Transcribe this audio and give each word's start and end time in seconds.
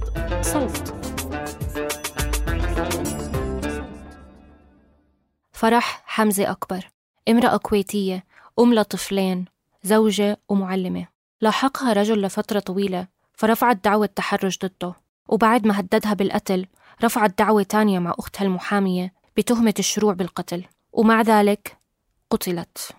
بودكاست 0.00 0.52
صوت. 0.52 0.94
فرح 5.52 6.02
حمزة 6.06 6.50
أكبر 6.50 6.90
امرأة 7.28 7.56
كويتية 7.56 8.24
أم 8.58 8.74
لطفلين 8.74 9.44
زوجة 9.82 10.40
ومعلمة. 10.48 11.06
لاحقها 11.40 11.92
رجل 11.92 12.22
لفترة 12.22 12.58
طويلة 12.60 13.06
فرفعت 13.34 13.84
دعوة 13.84 14.06
تحرش 14.06 14.58
ضده. 14.58 14.94
وبعد 15.28 15.66
ما 15.66 15.80
هددها 15.80 16.14
بالقتل 16.14 16.66
رفعت 17.04 17.38
دعوة 17.38 17.62
تانية 17.62 17.98
مع 17.98 18.14
أختها 18.18 18.44
المحامية 18.44 19.12
بتهمة 19.36 19.74
الشروع 19.78 20.12
بالقتل. 20.12 20.64
ومع 20.92 21.22
ذلك 21.22 21.76
قتلت. 22.30 22.92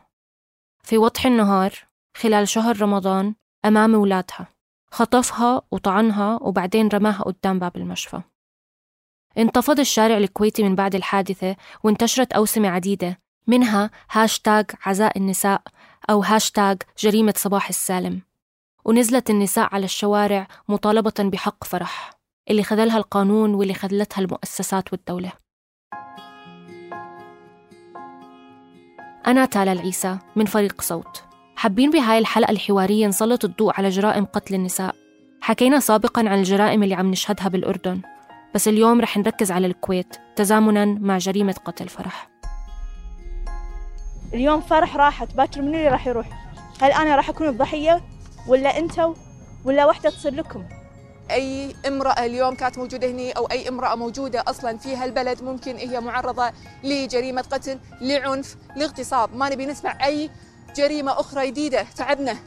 في 0.83 0.97
وضح 0.97 1.25
النهار 1.25 1.73
خلال 2.17 2.47
شهر 2.47 2.81
رمضان 2.81 3.35
أمام 3.65 3.95
ولادها. 3.95 4.52
خطفها 4.93 5.61
وطعنها 5.71 6.39
وبعدين 6.41 6.87
رماها 6.87 7.23
قدام 7.23 7.59
باب 7.59 7.77
المشفى. 7.77 8.21
انتفض 9.37 9.79
الشارع 9.79 10.17
الكويتي 10.17 10.63
من 10.63 10.75
بعد 10.75 10.95
الحادثة 10.95 11.55
وانتشرت 11.83 12.33
أوسمة 12.33 12.69
عديدة 12.69 13.19
منها 13.47 13.89
هاشتاج 14.11 14.65
عزاء 14.85 15.17
النساء 15.17 15.61
أو 16.09 16.23
هاشتاج 16.23 16.77
جريمة 16.99 17.33
صباح 17.37 17.69
السالم. 17.69 18.21
ونزلت 18.85 19.29
النساء 19.29 19.75
على 19.75 19.85
الشوارع 19.85 20.47
مطالبة 20.69 21.13
بحق 21.19 21.63
فرح 21.63 22.11
اللي 22.49 22.63
خذلها 22.63 22.97
القانون 22.97 23.53
واللي 23.53 23.73
خذلتها 23.73 24.21
المؤسسات 24.21 24.93
والدولة. 24.93 25.31
أنا 29.27 29.45
تالا 29.45 29.71
العيسى 29.71 30.17
من 30.35 30.45
فريق 30.45 30.81
صوت. 30.81 31.32
حابين 31.55 31.91
بهاي 31.91 32.17
الحلقة 32.17 32.51
الحوارية 32.51 33.07
نسلط 33.07 33.45
الضوء 33.45 33.73
على 33.77 33.89
جرائم 33.89 34.25
قتل 34.25 34.55
النساء. 34.55 34.95
حكينا 35.41 35.79
سابقا 35.79 36.29
عن 36.29 36.39
الجرائم 36.39 36.83
اللي 36.83 36.95
عم 36.95 37.11
نشهدها 37.11 37.47
بالأردن 37.47 38.01
بس 38.55 38.67
اليوم 38.67 39.01
رح 39.01 39.17
نركز 39.17 39.51
على 39.51 39.67
الكويت 39.67 40.15
تزامنا 40.35 40.85
مع 40.85 41.17
جريمة 41.17 41.55
قتل 41.65 41.89
فرح. 41.89 42.29
اليوم 44.33 44.61
فرح 44.61 44.95
راحت 44.95 45.33
باكر 45.35 45.61
من 45.61 45.67
اللي 45.67 45.87
راح 45.87 46.07
يروح؟ 46.07 46.27
هل 46.81 46.91
أنا 46.91 47.15
راح 47.15 47.29
أكون 47.29 47.47
الضحية 47.47 48.01
ولا 48.47 48.79
أنتوا 48.79 49.13
ولا 49.65 49.85
واحدة 49.85 50.09
تصير 50.09 50.33
لكم؟ 50.33 50.63
أي 51.31 51.75
امرأة 51.87 52.25
اليوم 52.25 52.55
كانت 52.55 52.77
موجودة 52.77 53.11
هنا 53.11 53.31
أو 53.37 53.45
أي 53.45 53.69
امرأة 53.69 53.95
موجودة 53.95 54.43
أصلا 54.47 54.77
في 54.77 54.95
هالبلد 54.95 55.43
ممكن 55.43 55.75
هي 55.75 55.99
معرضة 55.99 56.51
لجريمة 56.83 57.41
قتل 57.41 57.79
لعنف 58.01 58.55
لاغتصاب. 58.75 59.35
ما 59.35 59.49
نبي 59.49 59.65
نسمع 59.65 60.05
أي 60.05 60.29
جريمة 60.75 61.11
أخرى 61.19 61.47
جديدة 61.47 61.83
تعبنا. 61.83 62.37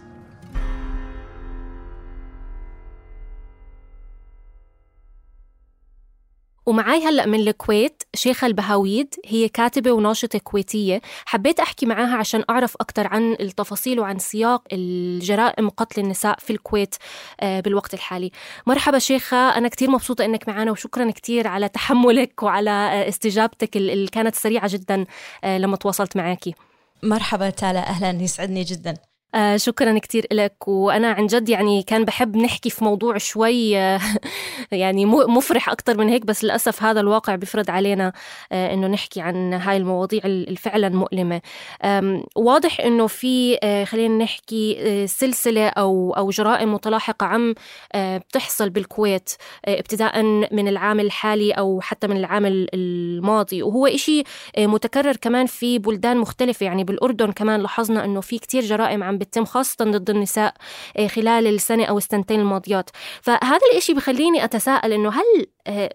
ومعاي 6.67 7.05
هلأ 7.05 7.27
من 7.27 7.41
الكويت 7.41 8.03
شيخة 8.15 8.47
البهاويد 8.47 9.15
هي 9.27 9.49
كاتبة 9.49 9.93
وناشطة 9.93 10.39
كويتية. 10.39 11.01
حبيت 11.27 11.61
أحكي 11.61 11.87
معاها 11.87 12.17
عشان 12.17 12.45
أعرف 12.51 12.77
أكثر 12.81 13.07
عن 13.07 13.33
التفاصيل 13.33 14.01
وعن 14.01 14.19
سياق 14.19 14.63
الجرائم 14.73 15.69
قتل 15.69 16.01
النساء 16.01 16.39
في 16.39 16.53
الكويت 16.53 16.95
آه، 17.41 17.61
بالوقت 17.61 17.95
الحالي. 17.95 18.31
مرحبا 18.67 18.99
شيخة 18.99 19.37
أنا 19.37 19.69
كتير 19.69 19.91
مبسوطة 19.91 20.25
أنك 20.25 20.49
معنا 20.49 20.71
وشكرا 20.71 21.11
كتير 21.11 21.47
على 21.47 21.69
تحملك 21.69 22.43
وعلى 22.43 22.71
آه، 22.71 23.09
استجابتك 23.09 23.77
اللي 23.77 24.07
كانت 24.09 24.35
سريعة 24.35 24.69
جدا 24.73 25.07
آه، 25.45 25.59
لما 25.59 25.77
تواصلت 25.77 26.17
معاكي. 26.17 26.55
مرحبا 27.03 27.51
تالا 27.51 27.89
أهلا 27.89 28.11
يسعدني 28.23 28.62
جدا. 28.62 28.95
آه 29.35 29.57
شكرا 29.57 29.99
كتير 29.99 30.27
لك 30.33 30.69
وأنا 30.69 31.11
عن 31.13 31.27
جد 31.27 31.49
يعني 31.49 31.83
كان 31.83 32.05
بحب 32.05 32.37
نحكي 32.37 32.71
في 32.71 32.85
موضوع 32.85 33.19
شوي 33.19 33.79
آه 33.79 34.01
يعني 34.73 35.07
مفرح 35.07 35.69
أكتر 35.69 35.99
من 35.99 36.09
هيك 36.09 36.27
بس 36.27 36.45
للأسف 36.45 36.83
هذا 36.83 37.01
الواقع 37.01 37.35
بيفرض 37.35 37.71
علينا 37.71 38.13
آه 38.53 38.75
إنه 38.75 38.87
نحكي 38.87 39.21
عن 39.21 39.55
هاي 39.55 39.77
المواضيع 39.77 40.21
الفعلا 40.25 40.89
مؤلمة. 40.89 41.41
واضح 42.37 42.81
إنه 42.81 43.07
في 43.07 43.59
آه 43.63 43.85
خلينا 43.85 44.25
نحكي 44.25 44.77
آه 44.81 45.07
سلسلة 45.07 45.69
أو 45.69 46.13
أو 46.17 46.31
جرائم 46.31 46.75
متلاحقة 46.75 47.27
عم 47.27 47.55
بتحصل 47.97 48.71
بالكويت 48.71 49.31
ابتداء 49.65 50.23
من 50.53 50.69
العام 50.69 51.01
الحالي 51.01 51.53
أو 51.53 51.81
حتى 51.81 52.07
من 52.07 52.17
العام 52.17 52.43
الماضي. 52.47 53.63
وهو 53.63 53.87
إشي 53.87 54.23
متكرر 54.59 55.17
كمان 55.17 55.47
في 55.47 55.79
بلدان 55.79 56.17
مختلفة. 56.17 56.67
يعني 56.67 56.85
بالأردن 56.85 57.33
كمان 57.33 57.61
لاحظنا 57.61 58.05
إنه 58.05 58.21
في 58.21 58.39
كتير 58.39 58.63
جرائم 58.63 59.03
عم 59.03 59.16
بتتم 59.19 59.44
خاصة 59.44 59.84
ضد 59.84 60.10
النساء 60.10 60.54
خلال 61.06 61.47
السنة 61.47 61.84
أو 61.84 61.99
السنتين 61.99 62.41
الماضيات. 62.41 62.91
فهذا 63.22 63.60
الإشي 63.72 63.94
بخليني 63.94 64.44
أتساءل 64.44 64.93
إنه 64.93 65.10
هل 65.10 65.47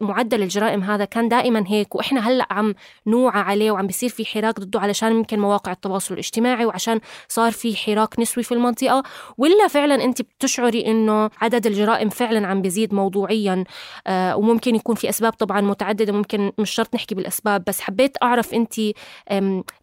معدل 0.02 0.44
الجرائم 0.44 0.84
هذا 0.84 1.06
كان 1.06 1.30
دائما 1.30 1.64
هيك؟ 1.68 1.96
وإحنا 1.96 2.28
هلأ 2.28 2.48
عم 2.52 2.76
نوعى 3.08 3.42
عليه 3.42 3.72
وعم 3.72 3.88
بيصير 3.88 4.10
في 4.10 4.26
حراك 4.26 4.60
ضده 4.60 4.80
علشان 4.80 5.12
يمكن 5.12 5.40
مواقع 5.40 5.72
التواصل 5.72 6.14
الاجتماعي 6.14 6.66
وعشان 6.66 7.00
صار 7.28 7.52
في 7.52 7.76
حراك 7.78 8.20
نسوي 8.20 8.44
في 8.44 8.52
المنطقة؟ 8.54 9.04
ولا 9.38 9.68
فعلا 9.68 10.04
أنت 10.04 10.22
بتشعري 10.22 10.86
إنه 10.88 11.30
عدد 11.42 11.68
الجرائم 11.68 12.10
فعلا 12.10 12.48
عم 12.48 12.62
بيزيد 12.62 12.94
موضوعيا؟ 12.94 13.64
وممكن 14.10 14.76
يكون 14.76 14.96
في 14.96 15.10
أسباب 15.10 15.34
طبعا 15.34 15.62
متعددة 15.62 16.14
ممكن 16.14 16.52
مش 16.58 16.72
شرط 16.72 16.96
نحكي 16.96 17.16
بالأسباب 17.16 17.64
بس 17.68 17.82
حبيت 17.82 18.18
أعرف 18.24 18.54
أنت 18.54 18.74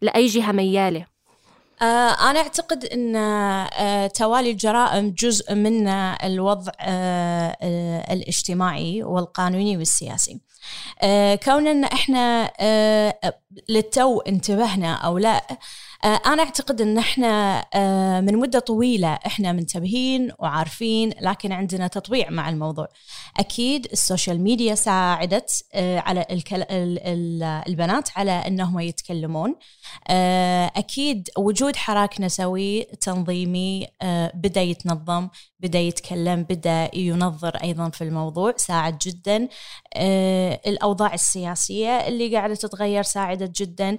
لأي 0.01 0.25
جهة 0.25 0.51
ميالة؟ 0.51 0.99
آه، 0.99 1.18
أنا 1.81 2.39
أعتقد 2.39 2.85
أن 2.85 3.15
آه، 3.15 4.07
توالي 4.07 4.51
الجرائم 4.51 5.13
جزء 5.17 5.55
من 5.55 5.87
الوضع 5.87 6.71
آه، 6.79 8.13
الاجتماعي 8.13 9.03
والقانوني 9.03 9.77
والسياسي. 9.77 10.39
كوننا 11.43 11.87
إحنا 11.87 12.51
للتو 13.69 14.19
انتبهنا 14.19 14.93
أو 14.93 15.17
لا 15.17 15.43
أنا 16.05 16.43
أعتقد 16.43 16.81
إن 16.81 16.97
إحنا 16.97 17.65
من 18.21 18.37
مدة 18.37 18.59
طويلة 18.59 19.07
إحنا 19.07 19.51
منتبهين 19.51 20.31
وعارفين 20.39 21.13
لكن 21.21 21.51
عندنا 21.51 21.87
تطبيع 21.87 22.29
مع 22.29 22.49
الموضوع. 22.49 22.87
أكيد 23.37 23.87
ال 23.91 23.98
social 23.98 24.41
media 24.41 24.75
ساعدت 24.75 25.65
على 25.75 26.25
البنات 27.67 28.09
على 28.15 28.31
إنهم 28.31 28.79
يتكلمون. 28.79 29.55
أكيد 30.75 31.29
وجود 31.37 31.75
حراك 31.75 32.21
نسوي 32.21 32.83
تنظيمي 32.83 33.87
بدأ 34.33 34.61
يتنظم 34.61 35.29
بدأ 35.59 35.79
يتكلم 35.79 36.43
بدأ 36.43 36.89
ينظر 36.93 37.55
أيضا 37.63 37.89
في 37.89 38.03
الموضوع 38.03 38.53
ساعد 38.57 38.97
جدا. 38.97 39.47
الأوضاع 40.67 41.13
السياسية 41.13 42.07
اللي 42.07 42.35
قاعدة 42.35 42.55
تتغير 42.55 43.03
ساعدت 43.03 43.61
جدا. 43.61 43.97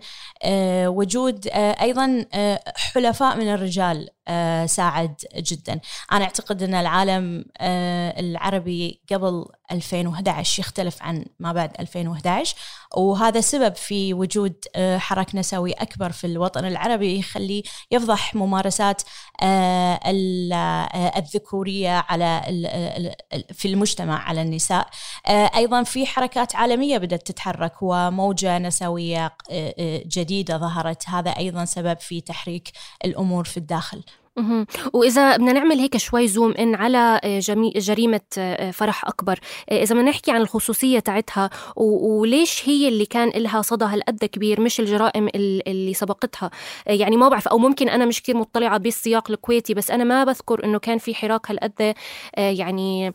وجود 0.86 1.48
أيضا 1.90 2.24
حلفاء 2.76 3.36
من 3.36 3.48
الرجال 3.48 4.08
آه، 4.28 4.66
ساعد 4.66 5.14
جدا. 5.36 5.80
أنا 6.12 6.24
أعتقد 6.24 6.62
أن 6.62 6.74
العالم 6.74 7.44
آه، 7.58 8.20
العربي 8.20 9.00
قبل 9.12 9.44
2011 9.72 10.60
يختلف 10.60 11.02
عن 11.02 11.24
ما 11.38 11.52
بعد 11.52 11.70
2011 11.80 12.56
وهذا 12.96 13.40
سبب 13.40 13.74
في 13.74 14.14
وجود 14.14 14.54
آه، 14.76 14.98
حراك 14.98 15.34
نسوي 15.34 15.72
أكبر 15.72 16.12
في 16.12 16.26
الوطن 16.26 16.64
العربي 16.64 17.18
يخلي 17.18 17.62
يفضح 17.90 18.34
ممارسات 18.34 19.02
الذكورية 21.16 22.04
على 22.08 22.42
في 23.52 23.68
المجتمع 23.68 24.18
على 24.18 24.42
النساء. 24.42 24.88
أيضا 25.28 25.82
في 25.82 26.06
حركات 26.06 26.56
عالمية 26.56 26.98
بدأت 26.98 27.26
تتحرك 27.26 27.72
وموجة 27.82 28.58
نسوية 28.58 29.32
جديدة 30.06 30.58
ظهرت. 30.58 31.08
هذا 31.08 31.30
أيضا 31.30 31.64
سبب 31.64 31.98
في 31.98 32.20
تحريك 32.20 32.72
الأمور 33.04 33.44
في 33.44 33.56
الداخل. 33.56 34.02
وإذا 34.92 35.36
بدنا 35.36 35.52
نعمل 35.52 35.78
هيك 35.78 35.96
شوي 35.96 36.28
زوم 36.28 36.52
إن 36.52 36.74
على 36.74 37.20
آه، 37.24 37.40
جريمة 37.76 38.20
آه، 38.38 38.70
فرح 38.70 39.04
أكبر. 39.04 39.38
آه، 39.70 39.82
إذا 39.82 39.94
بدنا 39.94 40.10
نحكي 40.10 40.30
عن 40.30 40.40
الخصوصية 40.40 40.98
تاعتها 40.98 41.50
وليش 41.76 42.68
هي 42.68 42.88
اللي 42.88 43.06
كان 43.06 43.28
لها 43.28 43.62
صدى 43.62 43.84
هالقد 43.84 44.24
كبير 44.24 44.60
مش 44.60 44.80
الجرائم 44.80 45.28
اللي 45.36 45.94
سبقتها؟ 45.94 46.50
يعني 46.86 47.16
ما 47.16 47.28
بعرف 47.28 47.48
أو 47.48 47.58
ممكن 47.58 47.88
أنا 47.88 48.06
مش 48.06 48.22
كثير 48.22 48.36
مطلعة 48.36 48.78
بالسياق 48.78 49.30
الكويتي 49.30 49.74
بس 49.74 49.90
أنا 49.90 50.04
ما 50.04 50.24
بذكر 50.24 50.64
إنه 50.64 50.78
كان 50.78 50.98
في 50.98 51.14
حراك 51.14 51.50
هالقد 51.50 51.94
يعني 52.36 53.12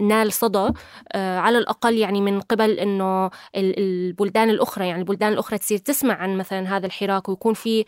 نال 0.00 0.32
صدى 0.32 0.68
على 1.14 1.58
الأقل 1.58 1.98
يعني 1.98 2.20
من 2.20 2.40
قبل 2.40 2.70
إنه 2.70 3.30
البلدان 3.56 4.50
الأخرى. 4.50 4.88
يعني 4.88 5.00
البلدان 5.00 5.32
الأخرى 5.32 5.58
تصير 5.58 5.78
تسمع 5.78 6.14
عن 6.14 6.36
مثلا 6.36 6.76
هذا 6.76 6.86
الحراك 6.86 7.28
ويكون 7.28 7.54
في 7.54 7.84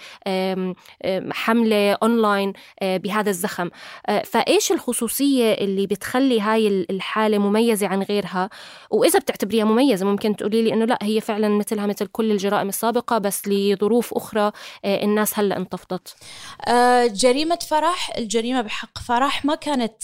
حملة 1.33 1.93
أونلاين 1.93 2.53
بهذا 2.83 3.31
الزخم. 3.31 3.71
آه، 4.07 4.23
فإيش 4.23 4.73
الخصوصية 4.73 5.53
اللي 5.53 5.87
بتخلي 5.87 6.41
هاي 6.41 6.87
الحالة 6.91 7.39
مميزة 7.39 7.87
عن 7.87 8.03
غيرها؟ 8.03 8.51
وإذا 8.91 9.19
بتعتبريها 9.19 9.65
مميزة 9.65 10.07
ممكن 10.07 10.37
تقولي 10.37 10.63
لي 10.63 10.73
إنه 10.73 10.85
لا 10.85 10.99
هي 11.03 11.21
فعلا 11.21 11.49
مثلها 11.49 11.87
مثل 11.87 12.07
كل 12.07 12.31
الجرائم 12.31 12.69
السابقة 12.69 13.19
بس 13.19 13.49
لظروف 13.49 14.15
أخرى 14.15 14.53
آه، 14.85 15.05
الناس 15.05 15.39
هلأ 15.39 15.57
انتفضت 15.57 16.17
جريمة 17.07 17.59
فرح 17.71 18.17
الجريمة 18.19 18.61
بحق 18.61 18.99
فرح 18.99 19.45
ما 19.45 19.55
كانت 19.55 20.03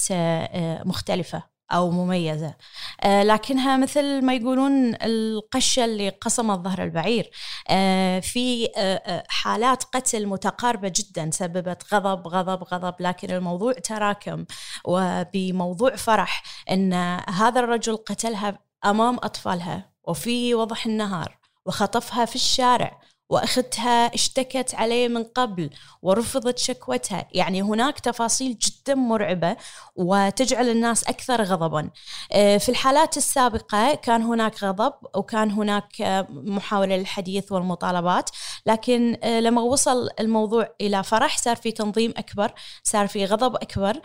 مختلفة. 0.85 1.50
أو 1.73 1.91
مميزة. 1.91 2.55
آه، 3.03 3.23
لكنها 3.23 3.77
مثل 3.77 4.25
ما 4.25 4.35
يقولون 4.35 4.95
القشة 5.03 5.85
اللي 5.85 6.09
قصمت 6.09 6.59
ظهر 6.59 6.85
البعير. 6.85 7.31
آه، 7.69 8.21
في 8.21 8.69
آه، 8.77 9.25
حالات 9.29 9.85
قتل 9.85 10.27
متقاربة 10.27 10.93
جدا 10.97 11.31
سببت 11.31 11.95
غضب 11.95 12.29
غضب 12.29 12.65
غضب. 12.65 12.95
لكن 13.01 13.31
الموضوع 13.31 13.73
تراكم 13.73 14.45
وبموضوع 14.85 15.97
فرح 15.97 16.43
أن 16.71 16.93
هذا 17.29 17.61
الرجل 17.61 17.97
قتلها 17.97 18.59
أمام 18.85 19.17
أطفالها 19.17 19.91
وفي 20.05 20.55
وضح 20.55 20.87
النهار 20.87 21.39
وخطفها 21.67 22.25
في 22.25 22.35
الشارع. 22.35 23.01
واختها 23.31 24.15
اشتكت 24.15 24.75
عليه 24.75 25.09
من 25.09 25.25
قبل 25.25 25.71
ورفضت 26.03 26.59
شكوتها. 26.59 27.29
يعني 27.33 27.63
هناك 27.63 28.01
تفاصيل 28.01 28.59
جدا 28.59 28.95
مرعبة 28.95 29.57
وتجعل 29.97 30.69
الناس 30.69 31.05
أكثر 31.05 31.43
غضبا. 31.43 31.91
آه، 32.33 32.57
في 32.57 32.69
الحالات 32.69 33.17
السابقة 33.17 33.95
كان 33.95 34.23
هناك 34.23 34.65
غضب 34.65 34.93
وكان 35.15 35.51
هناك 35.51 36.01
آه، 36.01 36.27
محاولة 36.31 36.97
للحديث 36.97 37.53
والمطالبات 37.53 38.31
لكن 38.67 39.17
آه، 39.23 39.41
لما 39.41 39.63
وصل 39.63 40.09
الموضوع 40.21 40.69
إلى 40.81 41.03
فرح 41.03 41.39
صار 41.39 41.57
في 41.57 41.71
تنظيم 41.73 42.15
أكبر 42.17 42.53
صار 42.83 43.07
في 43.07 43.25
غضب 43.25 43.55
أكبر. 43.57 44.01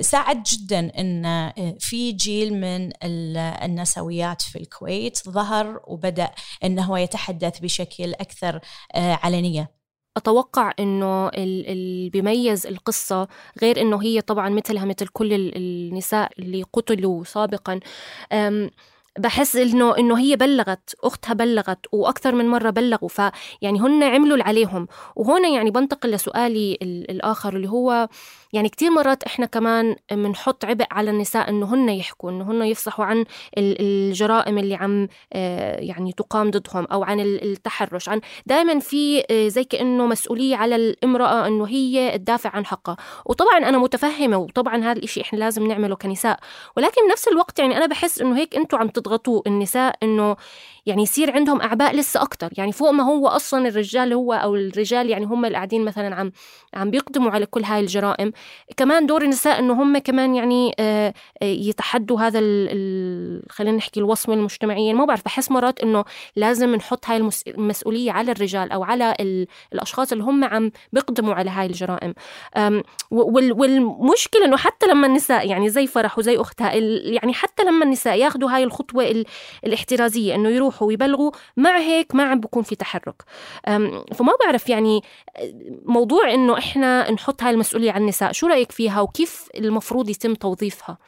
ساعد 0.00 0.42
جدا 0.42 0.92
إن 0.98 1.52
في 1.80 2.12
جيل 2.12 2.54
من 2.54 2.92
النسويات 3.64 4.42
في 4.42 4.58
الكويت 4.58 5.18
ظهر 5.28 5.80
وبدأ 5.86 6.30
انه 6.64 6.98
يتحدث 6.98 7.58
بشكل 7.58 8.14
أكثر 8.24 8.60
آه، 8.94 9.18
علنية. 9.22 9.70
أتوقع 10.16 10.72
إنه 10.80 11.28
اللي 11.28 12.10
بيميز 12.10 12.66
القصة 12.66 13.28
غير 13.62 13.80
إنه 13.80 14.02
هي 14.02 14.20
طبعا 14.20 14.48
مثلها 14.48 14.84
مثل 14.84 15.06
كل 15.06 15.32
النساء 15.56 16.32
اللي 16.38 16.62
قتلوا 16.72 17.24
سابقا. 17.24 17.80
بحس 19.18 19.56
انه 19.56 19.98
إنه 19.98 20.18
هي 20.18 20.36
بلغت 20.36 20.94
أختها 21.04 21.32
بلغت 21.34 21.86
وأكثر 21.92 22.34
من 22.34 22.48
مرة 22.48 22.70
بلغوا 22.70 23.08
فيعني 23.08 23.80
هن 23.80 24.02
عملوا 24.02 24.32
اللي 24.32 24.44
عليهم. 24.44 24.86
وهنا 25.16 25.48
يعني 25.48 25.70
بنتقل 25.70 26.10
لسؤالي 26.10 26.78
الآخر 26.82 27.56
اللي 27.56 27.68
هو 27.68 28.08
يعني 28.52 28.68
كتير 28.68 28.90
مرات 28.90 29.22
إحنا 29.22 29.46
كمان 29.46 29.96
بنحط 30.12 30.64
عبء 30.64 30.86
على 30.90 31.10
النساء 31.10 31.48
إنه 31.48 31.74
هن 31.74 31.88
يحكوا 31.88 32.30
إنه 32.30 32.50
هن 32.50 32.62
يفصحوا 32.62 33.04
عن 33.04 33.24
الجرائم 33.58 34.58
اللي 34.58 34.74
عم 34.74 35.08
آه، 35.32 35.80
يعني 35.80 36.12
تقام 36.12 36.50
ضدهم 36.50 36.84
أو 36.84 37.04
عن 37.04 37.20
التحرش 37.20 38.08
عن 38.08 38.20
دائما 38.46 38.78
في 38.78 39.24
آه، 39.30 39.48
زي 39.48 39.64
كأنه 39.64 40.06
مسؤولية 40.06 40.56
على 40.56 40.76
الامرأة 40.76 41.46
إنه 41.46 41.64
هي 41.64 42.18
تدافع 42.18 42.50
عن 42.50 42.66
حقها. 42.66 42.96
وطبعا 43.26 43.58
أنا 43.58 43.78
متفهمة 43.78 44.36
وطبعا 44.36 44.84
هذا 44.84 44.98
الشيء 44.98 45.22
إحنا 45.22 45.38
لازم 45.38 45.66
نعمله 45.66 45.96
كنساء 45.96 46.38
ولكن 46.76 47.08
بنفس 47.08 47.28
الوقت 47.28 47.58
يعني 47.58 47.76
أنا 47.76 47.86
بحس 47.86 48.20
إنه 48.20 48.36
هيك 48.36 48.56
أنتم 48.56 48.78
عم 48.78 48.88
تضغطوا 49.04 49.42
النساء 49.46 49.96
إنه 50.02 50.36
يعني 50.86 51.02
يصير 51.02 51.30
عندهم 51.30 51.60
أعباء 51.60 51.96
لسه 51.96 52.22
أكثر 52.22 52.50
يعني 52.58 52.72
فوق 52.72 52.90
ما 52.90 53.02
هو 53.04 53.28
أصلا 53.28 53.68
الرجال 53.68 54.12
هو 54.12 54.32
أو 54.32 54.56
الرجال 54.56 55.10
يعني 55.10 55.24
هم 55.24 55.44
اللي 55.44 55.56
قاعدين 55.56 55.84
مثلا 55.84 56.14
عم 56.14 56.32
عم 56.74 56.90
بيقدموا 56.90 57.30
على 57.30 57.46
كل 57.46 57.64
هاي 57.64 57.80
الجرائم. 57.80 58.32
كمان 58.76 59.06
دور 59.06 59.22
النساء 59.22 59.58
إنه 59.58 59.82
هم 59.82 59.98
كمان 59.98 60.34
يعني 60.34 60.74
آه، 60.78 61.14
آه، 61.42 61.44
يتحدوا 61.44 62.20
هذا 62.20 62.38
خلينا 63.50 63.76
نحكي 63.76 64.00
الوصمة 64.00 64.34
المجتمعية. 64.34 64.92
ما 64.92 65.04
بعرف 65.04 65.24
بحس 65.24 65.50
مرات 65.50 65.80
إنه 65.80 66.04
لازم 66.36 66.74
نحط 66.74 67.06
هاي 67.06 67.30
المسؤولية 67.48 68.12
على 68.12 68.32
الرجال 68.32 68.72
أو 68.72 68.84
على 68.84 69.14
الأشخاص 69.72 70.12
اللي 70.12 70.24
هم 70.24 70.44
عم 70.44 70.70
بيقدموا 70.92 71.34
على 71.34 71.50
هاي 71.50 71.66
الجرائم. 71.66 72.14
والمشكلة 73.10 74.44
إنه 74.44 74.56
حتى 74.56 74.86
لما 74.86 75.06
النساء 75.06 75.48
يعني 75.48 75.68
زي 75.68 75.86
فرح 75.86 76.18
وزي 76.18 76.36
أختها 76.36 76.72
يعني 76.74 77.34
حتى 77.34 77.62
لما 77.62 77.84
النساء 77.84 78.18
ياخذوا 78.18 78.50
هاي 78.50 78.64
الخطوة 78.64 78.93
الاحترازية 79.64 80.34
إنه 80.34 80.48
يروحوا 80.48 80.88
ويبلغوا 80.88 81.30
مع 81.56 81.78
هيك 81.78 82.14
ما 82.14 82.24
عم 82.24 82.40
بكون 82.40 82.62
في 82.62 82.76
تحرك. 82.76 83.22
فما 84.14 84.32
بعرف 84.44 84.68
يعني 84.68 85.00
موضوع 85.84 86.34
إنه 86.34 86.58
إحنا 86.58 87.10
نحط 87.10 87.42
هاي 87.42 87.50
المسؤولية 87.50 87.92
على 87.92 88.00
النساء 88.02 88.32
شو 88.32 88.46
رأيك 88.46 88.72
فيها؟ 88.72 89.00
وكيف 89.00 89.48
المفروض 89.54 90.08
يتم 90.08 90.34
توظيفها؟ 90.34 90.98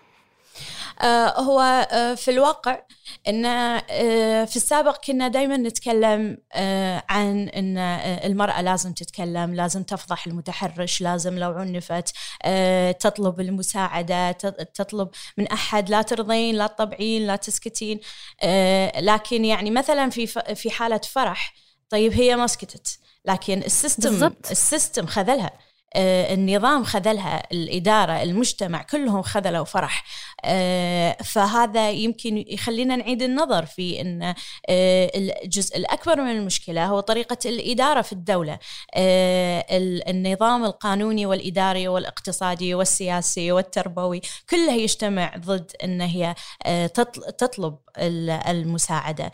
هو 1.38 1.60
آه 1.92 2.14
في 2.14 2.30
الواقع 2.30 2.82
إن 3.28 3.44
آه 3.44 4.44
في 4.44 4.56
السابق 4.56 5.04
كنا 5.04 5.28
دائما 5.28 5.56
نتكلم 5.56 6.38
آه 6.52 7.02
عن 7.08 7.48
إن 7.48 7.78
آه، 7.78 8.26
المرأة 8.26 8.62
لازم 8.62 8.92
تتكلم 8.92 9.54
لازم 9.54 9.82
تفضح 9.82 10.26
المتحرش 10.26 11.00
لازم 11.00 11.38
لو 11.38 11.52
عنفت 11.52 12.12
آه، 12.42 12.92
تطلب 12.92 13.40
المساعدة 13.40 14.32
تطلب 14.74 15.08
من 15.36 15.48
أحد 15.48 15.90
لا 15.90 16.02
ترضين 16.02 16.54
لا 16.54 16.66
تطبعين 16.66 17.26
لا 17.26 17.36
تسكتين 17.36 18.00
آه، 18.42 19.00
لكن 19.00 19.44
يعني 19.44 19.70
مثلا 19.70 20.10
في 20.10 20.26
في 20.54 20.70
حالة 20.70 21.00
فرح 21.12 21.54
طيب 21.90 22.12
هي 22.12 22.36
ما 22.36 22.46
سكتت 22.46 22.98
لكن 23.24 23.58
ال 23.58 23.66
system 23.66 24.10
بالزبط. 24.10 24.50
ال 24.50 24.58
system 24.58 25.06
خذلها 25.06 25.46
آه، 25.46 25.65
النظام 25.96 26.84
خذلها 26.84 27.42
الإدارة 27.52 28.22
المجتمع 28.22 28.82
كلهم 28.82 29.22
خذلوا 29.22 29.64
فرح. 29.64 30.04
آه، 30.44 31.16
فهذا 31.24 31.90
يمكن 31.90 32.44
يخلينا 32.48 32.96
نعيد 32.96 33.22
النظر 33.22 33.66
في 33.66 34.00
أن 34.00 34.22
آه، 34.22 35.10
الجزء 35.14 35.76
الأكبر 35.76 36.20
من 36.20 36.30
المشكلة 36.30 36.86
هو 36.86 37.00
طريقة 37.00 37.38
الإدارة 37.46 38.02
في 38.02 38.12
الدولة. 38.12 38.58
النظام 40.08 40.64
القانوني 40.64 41.26
والإداري 41.26 41.88
والاقتصادي 41.88 42.74
والسياسي 42.74 43.52
والتربوي 43.52 44.20
كله 44.50 44.72
يجتمع 44.72 45.32
ضد 45.36 45.72
أن 45.84 46.00
هي 46.00 46.34
تطلب 47.38 47.76
المساعدة. 47.98 49.30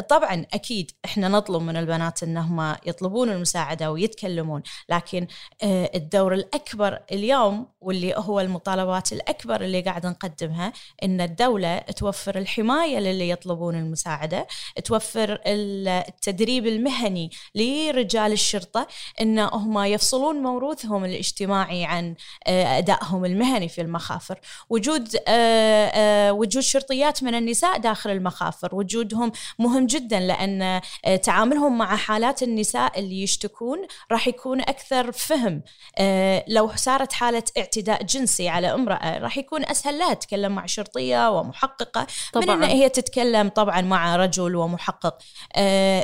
طبعا 0.00 0.46
أكيد 0.54 0.90
إحنا 1.04 1.28
نطلب 1.28 1.62
من 1.62 1.76
البنات 1.76 2.22
أنهم 2.22 2.76
يطلبون 2.86 3.30
المساعدة 3.30 3.92
ويتكلمون 3.92 4.62
لكن 4.88 5.22
آه، 5.22 5.49
الدور 5.62 6.34
الأكبر 6.34 6.98
اليوم 7.12 7.66
واللي 7.80 8.14
هو 8.16 8.40
المطالبات 8.40 9.12
الأكبر 9.12 9.60
اللي 9.60 9.80
قاعد 9.80 10.06
نقدمها 10.06 10.72
إن 11.02 11.20
الدولة 11.20 11.78
توفر 11.78 12.38
الحماية 12.38 12.98
للي 12.98 13.28
يطلبون 13.28 13.74
المساعدة 13.74 14.46
توفر 14.84 15.40
التدريب 15.46 16.66
المهني 16.66 17.30
لرجال 17.54 18.32
الشرطة 18.32 18.86
إن 19.20 19.38
هم 19.38 19.78
يفصلون 19.78 20.36
موروثهم 20.36 21.04
الاجتماعي 21.04 21.84
عن 21.84 22.14
آه، 22.46 22.78
أدائهم 22.78 23.24
المهني 23.24 23.68
في 23.68 23.80
المخافر. 23.80 24.40
وجود 24.70 25.16
آه، 25.28 26.32
وجود 26.32 26.62
شرطيات 26.62 27.22
من 27.22 27.34
النساء 27.34 27.78
داخل 27.78 28.10
المخافر 28.10 28.74
وجودهم 28.74 29.32
مهم 29.58 29.86
جدا 29.86 30.20
لأن 30.20 30.80
تعاملهم 31.22 31.78
مع 31.78 31.96
حالات 31.96 32.42
النساء 32.42 32.98
اللي 32.98 33.22
يشتكون 33.22 33.78
راح 34.12 34.28
يكون 34.28 34.60
أكثر 34.60 35.12
فهم 35.12 35.39
فهم 35.40 35.62
آه، 35.98 36.44
لو 36.48 36.70
صارت 36.76 37.12
حالة 37.12 37.42
اعتداء 37.58 38.02
جنسي 38.02 38.48
على 38.48 38.74
امرأة 38.74 39.18
راح 39.18 39.38
يكون 39.38 39.66
أسهل 39.66 39.98
لها 39.98 40.14
تتكلم 40.14 40.52
مع 40.52 40.66
شرطية 40.66 41.30
ومحققة 41.30 42.06
طبعا. 42.32 42.56
من 42.56 42.62
أن 42.62 42.70
هي 42.70 42.88
تتكلم 42.88 43.48
طبعا 43.48 43.80
مع 43.80 44.16
رجل 44.16 44.56
ومحقق. 44.56 45.18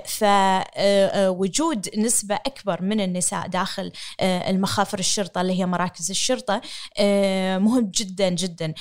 فوجود 0.05 1.88
نسبة 1.97 2.35
أكبر 2.35 2.83
من 2.83 3.00
النساء 3.00 3.47
داخل 3.47 3.93
المخافر 4.21 4.99
الشرطة 4.99 5.40
اللي 5.40 5.61
هي 5.61 5.66
مراكز 5.66 6.11
الشرطة 6.11 6.61
مهم 7.59 7.90
جدا 7.95 8.28
جدا. 8.28 8.75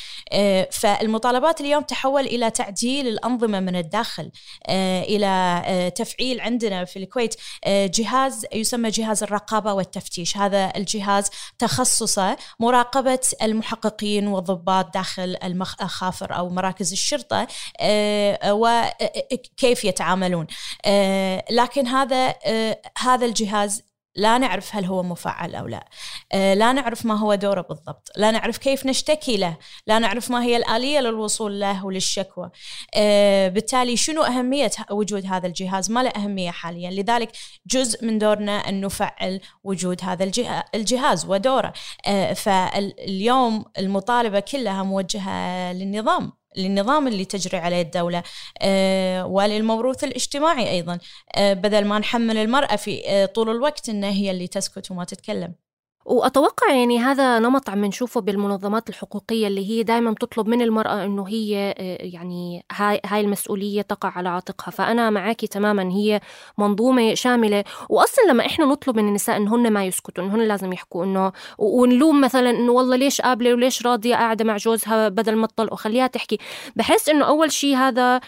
فالمطالبات 0.71 1.61
اليوم 1.61 1.83
تحول 1.83 2.25
إلى 2.25 2.49
تعديل 2.51 3.07
الأنظمة 3.07 3.59
من 3.59 3.75
الداخل 3.75 4.31
إلى 4.69 5.91
تفعيل 5.95 6.41
عندنا 6.41 6.85
في 6.85 6.99
الكويت 6.99 7.35
جهاز 7.67 8.45
يسمى 8.53 8.89
جهاز 8.89 9.23
الرقابة 9.23 9.73
والتفتيش. 9.73 10.34
هذا 10.37 10.73
الجهاز 10.75 11.29
تخصصه 11.59 12.37
مراقبة 12.59 13.19
المحققين 13.41 14.27
والضباط 14.27 14.93
داخل 14.93 15.37
المخافر 15.43 16.37
أو 16.37 16.49
مراكز 16.49 16.91
الشرطة 16.91 17.47
آه، 17.79 18.53
وكيف 18.53 19.85
يتعاملون. 19.85 20.47
آه، 20.85 21.45
لكن 21.51 21.87
هذا 21.87 22.35
آه، 22.45 22.81
هذا 22.97 23.25
الجهاز 23.25 23.83
لا 24.15 24.37
نعرف 24.37 24.75
هل 24.75 24.85
هو 24.85 25.03
مفعل 25.03 25.55
أو 25.55 25.67
لا. 25.67 25.85
آه، 26.31 26.53
لا 26.53 26.73
نعرف 26.73 27.05
ما 27.05 27.19
هو 27.19 27.35
دوره 27.35 27.61
بالضبط. 27.61 28.11
لا 28.17 28.31
نعرف 28.31 28.57
كيف 28.57 28.85
نشتكي 28.85 29.37
له. 29.37 29.57
لا 29.87 29.99
نعرف 29.99 30.31
ما 30.31 30.43
هي 30.43 30.57
الآلية 30.57 30.99
للوصول 30.99 31.59
له 31.59 31.85
وللشكوى. 31.85 32.49
آه، 32.95 33.47
بالتالي 33.47 33.97
شنو 33.97 34.23
أهمية 34.23 34.71
وجود 34.91 35.25
هذا 35.25 35.47
الجهاز؟ 35.47 35.91
ما 35.91 36.03
له 36.03 36.09
أهمية 36.09 36.51
حاليا. 36.51 36.91
لذلك 36.91 37.31
جزء 37.67 38.05
من 38.05 38.19
دورنا 38.19 38.51
أن 38.51 38.81
نفعل 38.81 39.41
وجود 39.63 40.03
هذا 40.03 40.31
الجهاز 40.75 41.25
ودوره. 41.25 41.73
آه، 42.07 42.33
فاليوم 42.33 43.65
المطالبة 43.77 44.39
كلها 44.39 44.83
موجهة 44.83 45.73
للنظام. 45.73 46.44
للنظام 46.57 47.07
اللي 47.07 47.25
تجري 47.25 47.57
عليه 47.57 47.81
الدولة. 47.81 48.23
آه، 48.61 49.25
وللموروث 49.25 50.03
الاجتماعي 50.03 50.69
أيضا. 50.69 50.97
آه، 51.35 51.53
بدل 51.53 51.85
ما 51.85 51.99
نحمل 51.99 52.37
المرأة 52.37 52.75
في 52.75 53.09
آه، 53.09 53.25
طول 53.25 53.49
الوقت 53.49 53.89
أنها 53.89 54.09
هي 54.11 54.31
اللي 54.31 54.47
تسكت 54.47 54.91
وما 54.91 55.03
تتكلم. 55.03 55.64
وأتوقع 56.05 56.73
يعني 56.73 56.99
هذا 56.99 57.39
نمط 57.39 57.69
عم 57.69 57.85
نشوفه 57.85 58.21
بالمنظمات 58.21 58.89
الحقوقية 58.89 59.47
اللي 59.47 59.69
هي 59.69 59.83
دائما 59.83 60.13
تطلب 60.13 60.47
من 60.47 60.61
المرأة 60.61 61.05
إنه 61.05 61.27
هي 61.27 61.75
آه، 61.77 61.97
يعني 62.01 62.65
هاي, 62.71 63.19
المسؤولية 63.19 63.81
تقع 63.81 64.09
على 64.15 64.29
عاتقها. 64.29 64.71
فأنا 64.71 65.09
معاكي 65.09 65.47
تماما 65.47 65.91
هي 65.91 66.21
منظومة 66.57 67.13
شاملة. 67.13 67.63
وأصلا 67.89 68.23
لما 68.29 68.45
إحنا 68.45 68.65
نطلب 68.65 68.97
من 68.97 69.07
النساء 69.07 69.37
إنهن 69.37 69.71
ما 69.71 69.85
يسكتوا 69.85 70.23
إنهن 70.23 70.41
لازم 70.41 70.73
يحكوا 70.73 71.05
إنه 71.05 71.31
ونلوم 71.57 72.21
مثلا 72.21 72.49
إنه 72.49 72.71
والله 72.71 72.95
ليش 72.95 73.21
قابلة 73.21 73.53
وليش 73.53 73.85
راضية 73.85 74.15
قاعدة 74.15 74.45
مع 74.45 74.57
جوزها 74.57 75.09
بدل 75.09 75.35
ما 75.35 75.47
تطلق. 75.47 75.73
وخليها 75.73 76.07
تحكي. 76.07 76.37
بحس 76.75 77.09
إنه 77.09 77.25
أول 77.25 77.51
شيء 77.51 77.75
هذا 77.75 78.19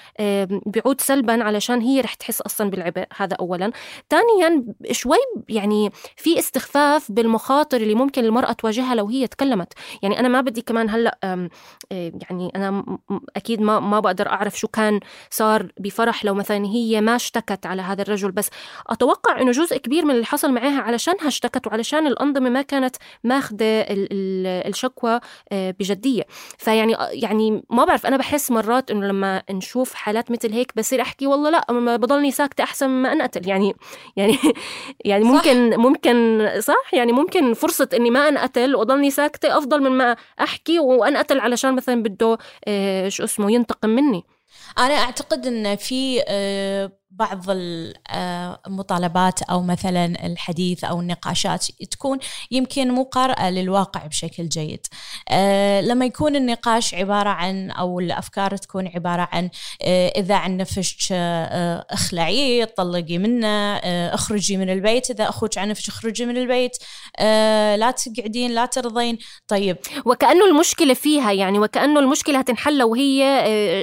بيعود 0.65 1.01
سلبا 1.01 1.43
علشان 1.43 1.81
هي 1.81 2.01
رح 2.01 2.13
تحس 2.13 2.41
أصلا 2.41 2.69
بالعبء 2.69 3.05
هذا 3.17 3.35
أولا. 3.39 3.71
ثانيا 4.09 4.63
شوي 4.91 5.17
يعني 5.49 5.91
في 6.15 6.39
استخفاف 6.39 7.11
بالمخاطر 7.11 7.66
المخاطر 7.67 7.81
اللي 7.81 7.95
ممكن 7.95 8.25
المرأة 8.25 8.51
تواجهها 8.51 8.95
لو 8.95 9.07
هي 9.07 9.27
تكلمت. 9.27 9.73
يعني 10.01 10.19
أنا 10.19 10.27
ما 10.27 10.41
بدي 10.41 10.61
كمان 10.61 10.89
هلأ 10.89 11.17
إيه، 11.91 12.13
يعني 12.29 12.51
أنا 12.55 12.97
أكيد 13.35 13.61
ما, 13.61 13.79
ما 13.79 13.99
بقدر 13.99 14.27
أعرف 14.27 14.59
شو 14.59 14.67
كان 14.67 14.99
صار 15.29 15.71
بفرح 15.79 16.25
لو 16.25 16.33
مثلا 16.33 16.65
هي 16.65 17.01
ما 17.01 17.15
اشتكت 17.15 17.65
على 17.65 17.81
هذا 17.81 18.01
الرجل. 18.01 18.31
بس 18.31 18.49
أتوقع 18.87 19.41
أنه 19.41 19.51
جزء 19.51 19.77
كبير 19.77 20.05
من 20.05 20.11
اللي 20.11 20.25
حصل 20.25 20.51
معها 20.51 20.81
علشانها 20.81 21.27
اشتكت 21.27 21.67
وعلشان 21.67 22.07
الأنظمة 22.07 22.49
ما 22.49 22.61
كانت 22.61 22.95
ماخذة 23.23 23.85
الشكوى 23.87 25.19
آه، 25.51 25.71
بجدية. 25.79 26.23
فيعني 26.57 26.95
يعني 27.11 27.63
ما 27.69 27.85
بعرف 27.85 28.05
أنا 28.05 28.17
بحس 28.17 28.51
مرات 28.51 28.91
أنه 28.91 29.07
لما 29.07 29.43
نشوف 29.51 29.93
حالات 29.93 30.31
مثل 30.31 30.53
هيك 30.53 30.71
بصير 30.75 31.01
أحكي 31.01 31.27
والله 31.27 31.49
لأ 31.49 31.97
بضلني 31.97 32.31
ساكتة 32.31 32.63
أحسن 32.63 32.89
ما 32.89 33.13
أنقتل. 33.13 33.47
يعني 33.49 33.75
يعني 34.15 34.37
يعني 35.05 35.23
ممكن 35.23 35.71
صح. 35.71 35.77
ممكن 35.77 36.47
صح؟ 36.59 36.93
يعني 36.93 37.11
ممكن 37.11 37.53
فرصة 37.57 37.89
إني 37.93 38.09
ما 38.09 38.27
أنقتل 38.27 38.75
وأضلني 38.75 39.11
ساكتة 39.11 39.57
أفضل 39.57 39.81
من 39.81 39.91
ما 39.91 40.15
أحكي 40.39 40.79
وأنقتل 40.79 41.39
علشان 41.39 41.75
مثلا 41.75 42.03
بده 42.03 42.37
آه، 42.67 43.09
شو 43.09 43.23
اسمه 43.23 43.51
ينتقم 43.51 43.89
مني. 43.89 44.23
أنا 44.77 44.93
أعتقد 44.93 45.47
أن 45.47 45.75
في 45.75 46.23
آه، 46.27 46.91
بعض 47.09 47.43
المطالبات 48.67 49.41
أو 49.41 49.61
مثلا 49.61 50.25
الحديث 50.25 50.83
أو 50.83 50.99
النقاشات 50.99 51.65
تكون 51.91 52.19
يمكن 52.51 52.91
مو 52.91 53.03
قارئه 53.03 53.49
للواقع 53.49 54.05
بشكل 54.05 54.49
جيد. 54.49 54.87
آه، 55.29 55.81
لما 55.81 56.05
يكون 56.05 56.35
النقاش 56.35 56.93
عبارة 56.93 57.29
عن 57.29 57.71
أو 57.71 57.99
الأفكار 57.99 58.57
تكون 58.57 58.87
عبارة 58.87 59.29
عن 59.31 59.49
آه، 59.81 60.07
إذا 60.07 60.35
عن 60.35 60.57
نفسك 60.57 61.11
آه، 61.11 61.85
أخلعي 61.89 62.65
طلقي 62.65 63.17
منه 63.17 63.47
أخرجي 63.87 64.57
من 64.57 64.69
البيت 64.69 65.09
إذا 65.09 65.29
أخوك 65.29 65.57
عنفش 65.57 65.89
أخرجي 65.89 66.25
من 66.25 66.37
البيت. 66.37 66.77
لا 67.79 67.91
تقعدين 67.91 68.51
لا 68.51 68.65
ترضين. 68.65 69.17
طيب. 69.47 69.77
وكأنه 70.05 70.45
المشكلة 70.45 70.93
فيها 70.93 71.31
يعني 71.31 71.59
وكأنه 71.59 71.99
المشكلة 71.99 72.39
هتنحل 72.39 72.77
لو 72.77 72.95
هي 72.95 73.23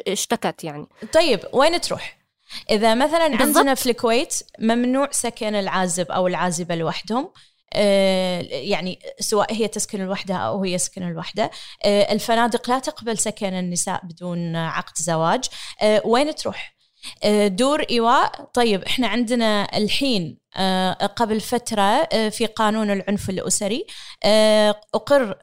اشتكت 0.08 0.64
يعني. 0.64 0.86
طيب 1.12 1.40
وين 1.52 1.80
تروح؟ 1.80 2.23
إذا 2.70 2.94
مثلا 2.94 3.28
بالضبط. 3.28 3.42
عندنا 3.42 3.74
في 3.74 3.90
الكويت 3.90 4.34
ممنوع 4.58 5.08
سكن 5.10 5.54
العازب 5.54 6.10
أو 6.10 6.26
العازبة 6.26 6.74
لوحدهم 6.74 7.32
آه، 7.76 8.40
يعني 8.50 8.98
سواء 9.20 9.54
هي 9.54 9.68
تسكن 9.68 10.00
الوحدة 10.00 10.34
أو 10.34 10.64
هي 10.64 10.72
يسكن 10.72 11.02
الوحدة 11.02 11.50
آه، 11.84 12.12
الفنادق 12.12 12.70
لا 12.70 12.78
تقبل 12.78 13.18
سكن 13.18 13.54
النساء 13.54 14.00
بدون 14.04 14.56
عقد 14.56 14.96
زواج. 14.96 15.44
آه، 15.82 16.02
وين 16.04 16.34
تروح؟ 16.34 16.74
دور 17.46 17.82
إيواء. 17.90 18.44
طيب 18.54 18.82
إحنا 18.82 19.06
عندنا 19.08 19.76
الحين 19.76 20.38
قبل 21.16 21.40
فترة 21.40 21.82
آه، 21.82 22.28
في 22.28 22.46
قانون 22.46 22.90
العنف 22.90 23.30
الأسري 23.30 23.86
آه، 24.24 24.80
أقر 24.94 25.38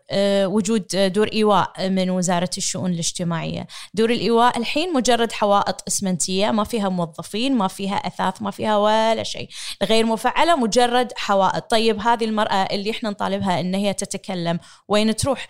وجود 0.45 0.87
دور 0.95 1.29
إيواء 1.33 1.89
من 1.89 2.09
وزارة 2.09 2.49
الشؤون 2.57 2.91
الاجتماعية. 2.91 3.67
دور 3.93 4.09
الإيواء 4.09 4.57
الحين 4.57 4.93
مجرد 4.93 5.31
حوائط 5.31 5.83
إسمنتية 5.87 6.51
ما 6.51 6.63
فيها 6.63 6.89
موظفين 6.89 7.55
ما 7.55 7.67
فيها 7.67 7.95
أثاث 7.95 8.41
ما 8.41 8.51
فيها 8.51 8.77
ولا 8.77 9.23
شيء 9.23 9.49
غير 9.83 10.05
مفعلة 10.05 10.55
مجرد 10.55 11.13
حوائط. 11.15 11.63
طيب 11.71 11.99
هذه 11.99 12.25
المرأة 12.25 12.63
اللي 12.63 12.91
إحنا 12.91 13.09
نطالبها 13.09 13.59
إن 13.59 13.75
هي 13.75 13.93
تتكلم 13.93 14.59
وين 14.87 15.15
تروح؟ 15.15 15.47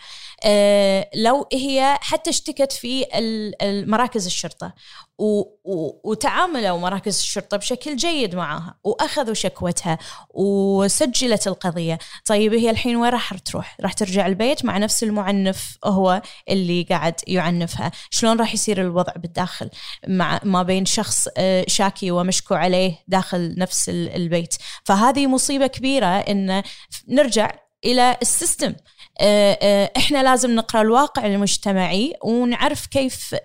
لو 1.15 1.47
هي 1.53 1.97
حتى 2.01 2.29
اشتكت 2.29 2.71
في 2.71 3.05
مراكز 3.87 4.25
الشرطة 4.25 4.73
وتعاملوا 6.03 6.77
مراكز 6.77 7.19
الشرطة 7.19 7.57
بشكل 7.57 7.95
جيد 7.95 8.35
معها 8.35 8.75
وأخذوا 8.83 9.33
شكوتها 9.33 9.97
وسجلت 10.29 11.47
القضية. 11.47 11.99
طيب 12.25 12.53
هي 12.53 12.69
الحين 12.69 12.95
وين 12.95 13.11
راح 13.11 13.33
تروح؟ 13.37 13.77
راح 13.81 13.93
ترجع 13.93 14.27
البيت 14.27 14.65
مع 14.65 14.77
نفس 14.77 15.03
المعنف 15.03 15.77
هو 15.85 16.21
اللي 16.49 16.83
قاعد 16.83 17.15
يعنفها. 17.27 17.91
شلون 18.09 18.39
راح 18.39 18.53
يصير 18.53 18.81
الوضع 18.81 19.13
بالداخل 19.13 19.69
مع 20.07 20.39
ما 20.43 20.63
بين 20.63 20.85
شخص 20.85 21.27
آه، 21.37 21.65
شاكي 21.67 22.11
ومشكو 22.11 22.55
عليه 22.55 23.03
داخل 23.07 23.55
نفس 23.57 23.89
البيت؟ 23.89 24.55
فهذه 24.85 25.27
مصيبة 25.27 25.67
كبيرة 25.67 26.05
إن 26.05 26.63
نرجع 27.07 27.51
إلى 27.85 28.17
السيستم. 28.21 28.67
آه، 28.67 28.71
آه، 28.71 28.75
إحنا 29.97 30.23
لازم 30.23 30.55
نقرأ 30.55 30.81
الواقع 30.81 31.25
المجتمعي 31.25 32.13
ونعرف 32.23 32.85
كيف 32.85 33.35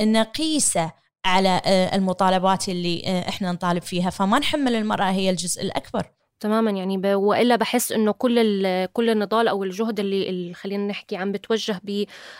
نقيسه 0.00 0.92
على 1.24 1.60
آه، 1.64 1.96
المطالبات 1.96 2.68
اللي 2.68 3.02
آه، 3.06 3.28
إحنا 3.28 3.52
نطالب 3.52 3.82
فيها. 3.82 4.10
فما 4.10 4.38
نحمل 4.38 4.74
المرأة 4.74 5.10
هي 5.10 5.30
الجزء 5.30 5.62
الأكبر. 5.62 6.06
تماما 6.40 6.70
يعني 6.70 6.98
ب... 6.98 7.06
وإلا 7.06 7.56
بحس 7.56 7.92
إنه 7.92 8.12
كل 8.12 8.38
ال... 8.38 8.92
كل 8.92 9.10
النضال 9.10 9.48
أو 9.48 9.64
الجهد 9.64 10.00
اللي, 10.00 10.28
اللي 10.28 10.54
خلينا 10.54 10.86
نحكي 10.86 11.16
عم 11.16 11.32
بتوجه 11.32 11.80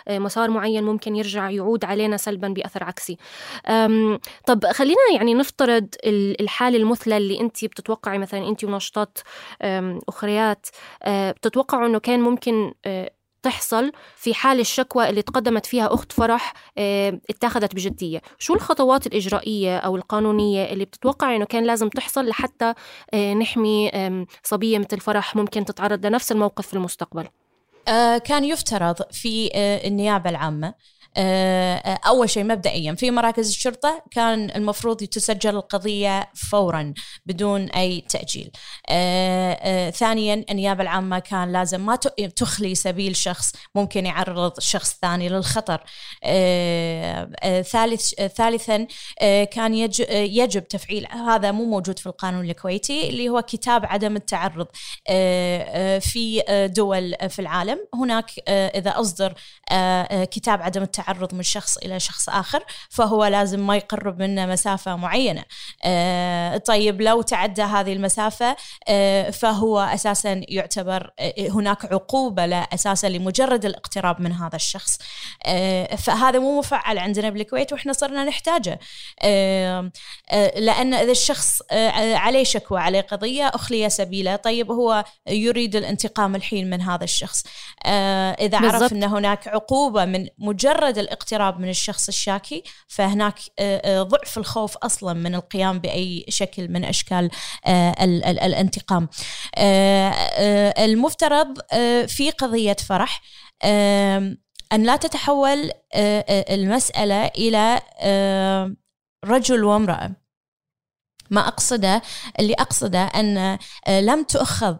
بمسار 0.08 0.50
معين 0.50 0.84
ممكن 0.84 1.16
يرجع 1.16 1.50
يعود 1.50 1.84
علينا 1.84 2.16
سلبا 2.16 2.48
بأثر 2.48 2.84
عكسي. 2.84 3.16
أم... 3.66 4.18
طب 4.46 4.66
خلينا 4.66 5.00
يعني 5.14 5.34
نفترض 5.34 5.88
الحالة 6.40 6.76
المثلى 6.76 7.16
اللي 7.16 7.40
أنت 7.40 7.64
بتتوقعي 7.64 8.18
مثلا 8.18 8.48
أنت 8.48 8.64
ونشطات 8.64 9.18
أخريات 10.08 10.66
أه، 11.02 11.30
بتتوقعوا 11.30 11.86
إنه 11.86 11.98
كان 11.98 12.20
ممكن 12.20 12.74
أه، 12.84 13.10
تحصل 13.42 13.92
في 14.16 14.34
حال 14.34 14.60
الشكوى 14.60 15.08
اللي 15.08 15.22
تقدمت 15.22 15.66
فيها 15.66 15.94
أخت 15.94 16.12
فرح 16.12 16.52
آه، 16.78 17.20
اتخذت 17.30 17.74
بجدية. 17.74 18.22
شو 18.38 18.54
الخطوات 18.54 19.06
الإجرائية 19.06 19.78
أو 19.78 19.96
القانونية 19.96 20.64
اللي 20.72 20.84
بتتوقع 20.84 21.36
أنه 21.36 21.44
كان 21.44 21.64
لازم 21.64 21.88
تحصل 21.88 22.26
لحتى 22.28 22.74
آه، 23.14 23.34
نحمي 23.34 23.90
صبية 24.42 24.78
مثل 24.78 25.00
فرح 25.00 25.36
ممكن 25.36 25.64
تتعرض 25.64 26.06
لنفس 26.06 26.32
الموقف 26.32 26.66
في 26.66 26.74
المستقبل؟ 26.74 27.28
آه، 27.88 28.18
كان 28.18 28.44
يفترض 28.44 28.96
في 29.12 29.50
النيابة 29.86 30.30
العامة 30.30 30.74
أول 32.06 32.30
شيء 32.30 32.44
مبدئيا 32.44 32.94
في 32.94 33.10
مراكز 33.10 33.48
الشرطة 33.48 34.04
كان 34.10 34.50
المفروض 34.50 34.96
تسجل 34.96 35.56
القضية 35.56 36.30
فورا 36.50 36.94
بدون 37.26 37.70
أي 37.70 38.00
تأجيل. 38.00 38.50
ثانيا 39.92 40.44
النيابة 40.50 40.82
العامة 40.82 41.18
كان 41.18 41.52
لازم 41.52 41.86
ما 41.86 41.96
تخلي 42.36 42.74
سبيل 42.74 43.16
شخص 43.16 43.52
ممكن 43.74 44.06
يعرض 44.06 44.60
شخص 44.60 44.98
ثاني 45.02 45.28
للخطر. 45.28 45.80
ثالث 47.62 48.14
ثالثا 48.14 48.86
كان 49.44 49.74
يجب 50.10 50.68
تفعيل 50.68 51.06
هذا 51.12 51.50
مو 51.52 51.64
موجود 51.64 51.98
في 51.98 52.06
القانون 52.06 52.44
الكويتي 52.44 53.08
اللي 53.08 53.28
هو 53.28 53.42
كتاب 53.42 53.86
عدم 53.86 54.16
التعرض 54.16 54.66
في 56.00 56.42
دول 56.76 57.14
في 57.28 57.38
العالم 57.38 57.78
هناك 57.94 58.30
إذا 58.48 58.90
أصدر 59.00 59.34
كتاب 60.24 60.62
عدم 60.62 60.82
التعرض 60.82 60.99
من 61.32 61.42
شخص 61.42 61.76
إلى 61.76 62.00
شخص 62.00 62.28
آخر 62.28 62.64
فهو 62.90 63.24
لازم 63.24 63.66
ما 63.66 63.76
يقرب 63.76 64.22
منه 64.22 64.46
مسافة 64.46 64.96
معينة. 64.96 65.44
طيب 66.66 67.02
لو 67.02 67.22
تعدى 67.22 67.62
هذه 67.62 67.92
المسافة 67.92 68.56
فهو 69.30 69.78
أساسا 69.80 70.42
يعتبر 70.48 71.10
هناك 71.38 71.92
عقوبة 71.92 72.46
له 72.46 72.66
أساسا 72.74 73.06
لمجرد 73.06 73.64
الاقتراب 73.64 74.20
من 74.20 74.32
هذا 74.32 74.56
الشخص. 74.56 74.98
فهذا 75.98 76.38
مو 76.38 76.58
مفعل 76.58 76.98
عندنا 76.98 77.30
بالكويت 77.30 77.72
وإحنا 77.72 77.92
صرنا 77.92 78.24
نحتاجه. 78.24 78.80
لأن 80.56 80.94
إذا 80.94 81.12
الشخص 81.12 81.62
عليه 82.12 82.44
شكوى 82.44 82.80
عليه 82.80 83.00
قضية 83.00 83.48
اخلي 83.48 83.90
سبيله 83.90 84.36
طيب 84.36 84.70
هو 84.70 85.04
يريد 85.28 85.76
الانتقام 85.76 86.36
الحين 86.36 86.70
من 86.70 86.80
هذا 86.80 87.04
الشخص. 87.04 87.44
بالزبط. 87.84 88.54
عرف 88.54 88.92
إن 88.92 89.04
هناك 89.04 89.48
عقوبة 89.48 90.04
من 90.04 90.26
مجرد 90.38 90.89
الاقتراب 90.98 91.60
من 91.60 91.68
الشخص 91.68 92.08
الشاكي 92.08 92.62
فهناك 92.88 93.38
ضعف 93.86 94.38
الخوف 94.38 94.76
أصلا 94.76 95.12
من 95.12 95.34
القيام 95.34 95.78
بأي 95.78 96.24
شكل 96.28 96.68
من 96.68 96.84
أشكال 96.84 97.30
الانتقام. 97.68 99.08
المفترض 100.78 101.58
في 102.06 102.30
قضية 102.38 102.76
فرح 102.88 103.22
أن 104.72 104.82
لا 104.82 104.96
تتحول 104.96 105.70
المسألة 106.50 107.26
إلى 107.26 107.80
رجل 109.24 109.64
وامرأة. 109.64 110.10
ما 111.30 111.48
أقصده 111.48 112.02
اللي 112.40 112.54
أقصده 112.54 113.02
أن 113.02 113.58
لم 113.88 114.22
تؤخذ 114.22 114.76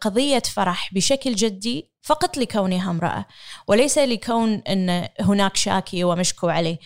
قضية 0.00 0.42
فرح 0.54 0.94
بشكل 0.94 1.34
جدي 1.34 1.90
فقط 2.02 2.36
لكونها 2.36 2.90
امرأة 2.90 3.26
وليس 3.68 3.98
لكون 3.98 4.54
أن 4.54 5.08
هناك 5.20 5.56
شاكي 5.56 6.04
ومشكو 6.04 6.48
عليه. 6.48 6.78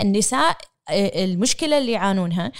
النساء 0.00 0.56
المشكلة 0.92 1.78
اللي 1.78 1.92
يعانونها 1.92 2.52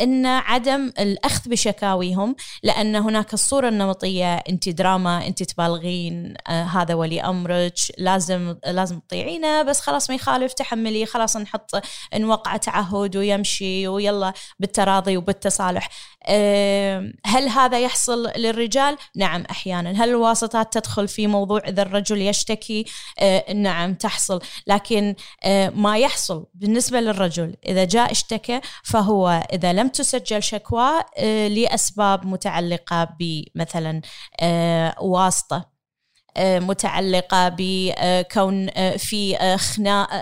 إن 0.00 0.26
عدم 0.26 0.92
الأخذ 0.98 1.50
بشكاويهم 1.50 2.36
لأن 2.62 2.96
هناك 2.96 3.34
الصورة 3.34 3.68
النمطية 3.68 4.34
أنت 4.34 4.68
دراما 4.68 5.26
أنت 5.26 5.42
تبالغين 5.42 6.34
هذا 6.48 6.94
ولي 6.94 7.20
أمرك 7.20 7.74
لازم 7.98 8.56
لازم 8.66 9.00
تطيعينه 9.00 9.62
بس 9.62 9.80
خلاص 9.80 10.10
ما 10.10 10.16
يخالف 10.16 10.52
تحملي 10.52 11.06
خلاص 11.06 11.36
نحط 11.36 11.70
نوقع 12.14 12.56
تعهد 12.56 13.16
ويمشي 13.16 13.88
ويلا 13.88 14.32
بالتراضي 14.58 15.16
وبالتصالح 15.16 15.88
هل 17.26 17.48
هذا 17.48 17.80
يحصل 17.80 18.32
للرجال؟ 18.36 18.96
نعم 19.16 19.44
أحيانا، 19.50 20.04
هل 20.04 20.08
الواسطات 20.08 20.72
تدخل 20.72 21.08
في 21.08 21.26
موضوع 21.26 21.60
إذا 21.68 21.82
الرجل 21.82 22.22
يشتكي؟ 22.22 22.84
نعم 23.54 23.94
تحصل، 23.94 24.40
لكن 24.66 25.14
ما 25.74 25.98
يحصل 25.98 26.46
بالنسبة 26.54 27.00
للرجل 27.16 27.56
إذا 27.66 27.84
جاء 27.84 28.12
اشتكى 28.12 28.60
فهو 28.84 29.46
إذا 29.52 29.72
لم 29.72 29.88
تسجل 29.88 30.42
شكوى 30.42 30.90
لأسباب 31.48 32.26
متعلقة 32.26 33.08
بمثلا 33.20 34.00
واسطة 35.00 35.76
متعلقة 36.38 37.48
بكون 37.58 38.68
في 38.96 39.56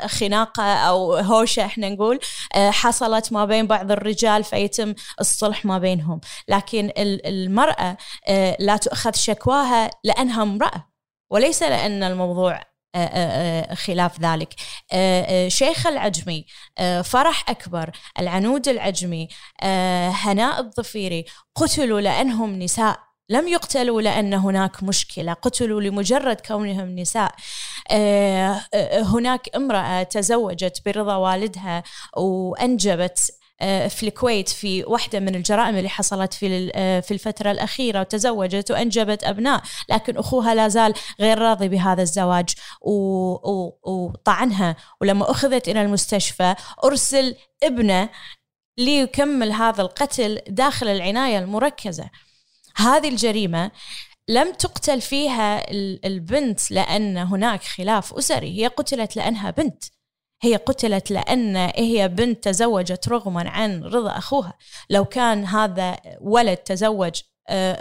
خناقة 0.06 0.74
أو 0.74 1.14
هوشة 1.16 1.64
إحنا 1.64 1.88
نقول 1.88 2.20
حصلت 2.56 3.32
ما 3.32 3.44
بين 3.44 3.66
بعض 3.66 3.90
الرجال 3.90 4.44
فيتم 4.44 4.94
الصلح 5.20 5.64
ما 5.64 5.78
بينهم. 5.78 6.20
لكن 6.48 6.92
المرأة 6.96 7.96
لا 8.58 8.76
تؤخذ 8.76 9.12
شكواها 9.14 9.90
لأنها 10.04 10.42
امرأة 10.42 10.86
وليس 11.30 11.62
لأن 11.62 12.02
الموضوع 12.02 12.73
خلاف 13.74 14.20
ذلك. 14.20 14.54
شيخ 15.48 15.86
العجمي 15.86 16.46
فرح 17.04 17.50
أكبر 17.50 17.90
العنود 18.18 18.68
العجمي 18.68 19.28
هناء 20.22 20.60
الظفيري 20.60 21.24
قتلوا 21.54 22.00
لأنهم 22.00 22.58
نساء. 22.58 22.98
لم 23.28 23.48
يقتلوا 23.48 24.02
لأن 24.02 24.34
هناك 24.34 24.82
مشكلة 24.82 25.32
قتلوا 25.32 25.80
لمجرد 25.80 26.40
كونهم 26.40 26.96
نساء. 26.98 27.34
هناك 29.02 29.48
امرأة 29.56 30.02
تزوجت 30.02 30.82
برضا 30.86 31.16
والدها 31.16 31.82
وأنجبت 32.16 33.30
في 33.60 34.02
الكويت 34.02 34.48
في 34.48 34.84
واحدة 34.84 35.20
من 35.20 35.34
الجرائم 35.34 35.76
اللي 35.76 35.88
حصلت 35.88 36.34
في 36.34 36.70
في 37.02 37.10
الفترة 37.10 37.50
الأخيرة 37.50 38.00
وتزوجت 38.00 38.70
وأنجبت 38.70 39.24
أبناء 39.24 39.62
لكن 39.88 40.16
أخوها 40.16 40.54
لا 40.54 40.68
زال 40.68 40.94
غير 41.20 41.38
راضي 41.38 41.68
بهذا 41.68 42.02
الزواج 42.02 42.48
وطعنها. 43.82 44.76
ولما 45.00 45.30
أخذت 45.30 45.68
إلى 45.68 45.82
المستشفى 45.82 46.54
أرسل 46.84 47.36
ابنه 47.62 48.08
ليكمل 48.78 49.52
هذا 49.52 49.82
القتل 49.82 50.40
داخل 50.48 50.88
العناية 50.88 51.38
المركزة. 51.38 52.10
هذه 52.76 53.08
الجريمة 53.08 53.70
لم 54.28 54.52
تقتل 54.52 55.00
فيها 55.00 55.70
البنت 56.06 56.70
لأن 56.70 57.16
هناك 57.16 57.62
خلاف 57.62 58.14
أسري 58.14 58.62
هي 58.62 58.66
قتلت 58.66 59.16
لأنها 59.16 59.50
بنت. 59.50 59.84
هي 60.42 60.56
قتلت 60.56 61.10
لأن 61.10 61.56
هي 61.56 62.08
بنت 62.08 62.44
تزوجت 62.44 63.08
رغما 63.08 63.50
عن 63.50 63.84
رضا 63.84 64.18
أخوها. 64.18 64.52
لو 64.90 65.04
كان 65.04 65.44
هذا 65.44 65.96
ولد 66.20 66.56
تزوج 66.56 67.20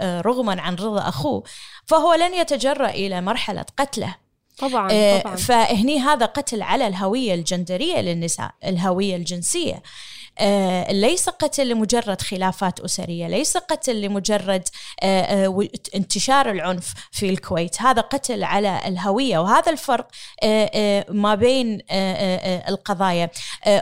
رغما 0.02 0.60
عن 0.60 0.74
رضا 0.74 1.08
أخوه 1.08 1.42
فهو 1.86 2.14
لن 2.14 2.34
يتجرأ 2.34 2.88
إلى 2.88 3.20
مرحلة 3.20 3.64
قتله. 3.76 4.14
طبعا 4.58 5.20
طبعا. 5.20 5.36
فهني 5.36 5.98
هذا 5.98 6.26
قتل 6.26 6.62
على 6.62 6.86
الهوية 6.86 7.34
الجندرية 7.34 8.00
للنساء 8.00 8.50
الهوية 8.64 9.16
الجنسية. 9.16 9.74
آه، 9.74 9.82
ليس 10.90 11.28
قتل 11.28 11.68
لمجرد 11.68 12.20
خلافات 12.20 12.80
أسرية 12.80 13.26
ليس 13.28 13.56
قتل 13.56 14.00
لمجرد 14.00 14.62
آه، 15.02 15.46
آه، 15.46 15.68
انتشار 15.94 16.50
العنف 16.50 16.94
في 17.12 17.30
الكويت. 17.30 17.82
هذا 17.82 18.00
قتل 18.00 18.44
على 18.44 18.80
الهوية 18.86 19.38
وهذا 19.38 19.72
الفرق 19.72 20.06
ما 21.08 21.34
بين 21.34 21.78
القضايا. 22.68 23.30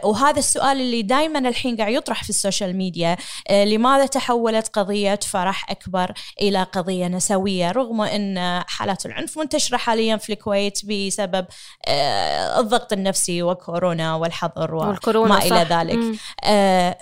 وهذا 0.04 0.38
السؤال 0.38 0.80
اللي 0.80 1.02
دائما 1.02 1.38
الحين 1.38 1.76
قاعد 1.76 1.92
يطرح 1.92 2.24
في 2.24 2.30
ال 2.30 2.37
social 2.37 2.76
media 2.76 3.16
لماذا 3.50 4.06
تحولت 4.06 4.68
قضية 4.68 5.20
فرح 5.22 5.70
أكبر 5.70 6.12
إلى 6.40 6.62
قضية 6.62 7.06
نسوية 7.06 7.70
رغم 7.70 8.00
أن 8.00 8.62
حالات 8.66 9.06
العنف 9.06 9.38
منتشرة 9.38 9.76
حاليا 9.76 10.16
في 10.16 10.32
الكويت 10.32 10.80
بسبب 10.84 11.46
الضغط 12.58 12.92
النفسي 12.92 13.42
وكورونا 13.42 14.14
والحظر 14.14 14.74
وما 14.74 15.42
إلى 15.42 15.66
ذلك. 15.70 15.98
آه، 16.41 16.41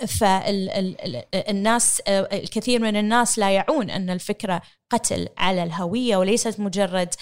فالناس 0.07 2.01
آه، 2.07 2.29
الكثير 2.33 2.81
من 2.81 2.95
الناس 2.95 3.39
لا 3.39 3.51
يعون 3.51 3.89
أن 3.89 4.09
الفكرة 4.09 4.61
قتل 4.89 5.27
على 5.37 5.63
الهوية 5.63 6.17
وليست 6.17 6.59
مجرد 6.59 7.13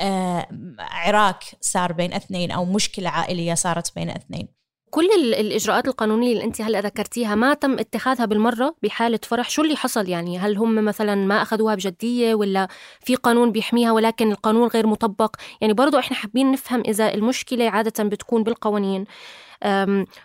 آه، 0.00 0.48
عراك 0.78 1.44
صار 1.60 1.92
بين 1.92 2.12
اثنين 2.12 2.50
أو 2.50 2.64
مشكلة 2.64 3.10
عائلية 3.10 3.54
صارت 3.54 3.94
بين 3.94 4.10
اثنين. 4.10 4.55
كل 4.90 5.10
الإجراءات 5.34 5.88
القانونية 5.88 6.32
اللي 6.32 6.44
أنت 6.44 6.60
هلأ 6.60 6.80
ذكرتيها 6.80 7.34
ما 7.34 7.54
تم 7.54 7.78
اتخاذها 7.78 8.24
بالمرة 8.24 8.74
بحالة 8.82 9.18
فرح؟ 9.22 9.50
شو 9.50 9.62
اللي 9.62 9.76
حصل 9.76 10.08
يعني؟ 10.08 10.38
هل 10.38 10.56
هم 10.56 10.74
مثلا 10.84 11.14
ما 11.14 11.42
أخذوها 11.42 11.74
بجدية 11.74 12.34
ولا 12.34 12.68
في 13.00 13.16
قانون 13.16 13.52
بيحميها 13.52 13.92
ولكن 13.92 14.32
القانون 14.32 14.68
غير 14.68 14.86
مطبق؟ 14.86 15.36
يعني 15.60 15.72
برضو 15.72 15.98
إحنا 15.98 16.16
حابين 16.16 16.52
نفهم 16.52 16.80
إذا 16.80 17.14
المشكلة 17.14 17.70
عادة 17.70 18.04
بتكون 18.04 18.42
بالقوانين 18.42 19.04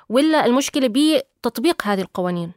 ولا 0.09 0.45
المشكلة 0.45 0.87
بتطبيق 0.87 1.87
هذه 1.87 2.01
القوانين؟ 2.01 2.51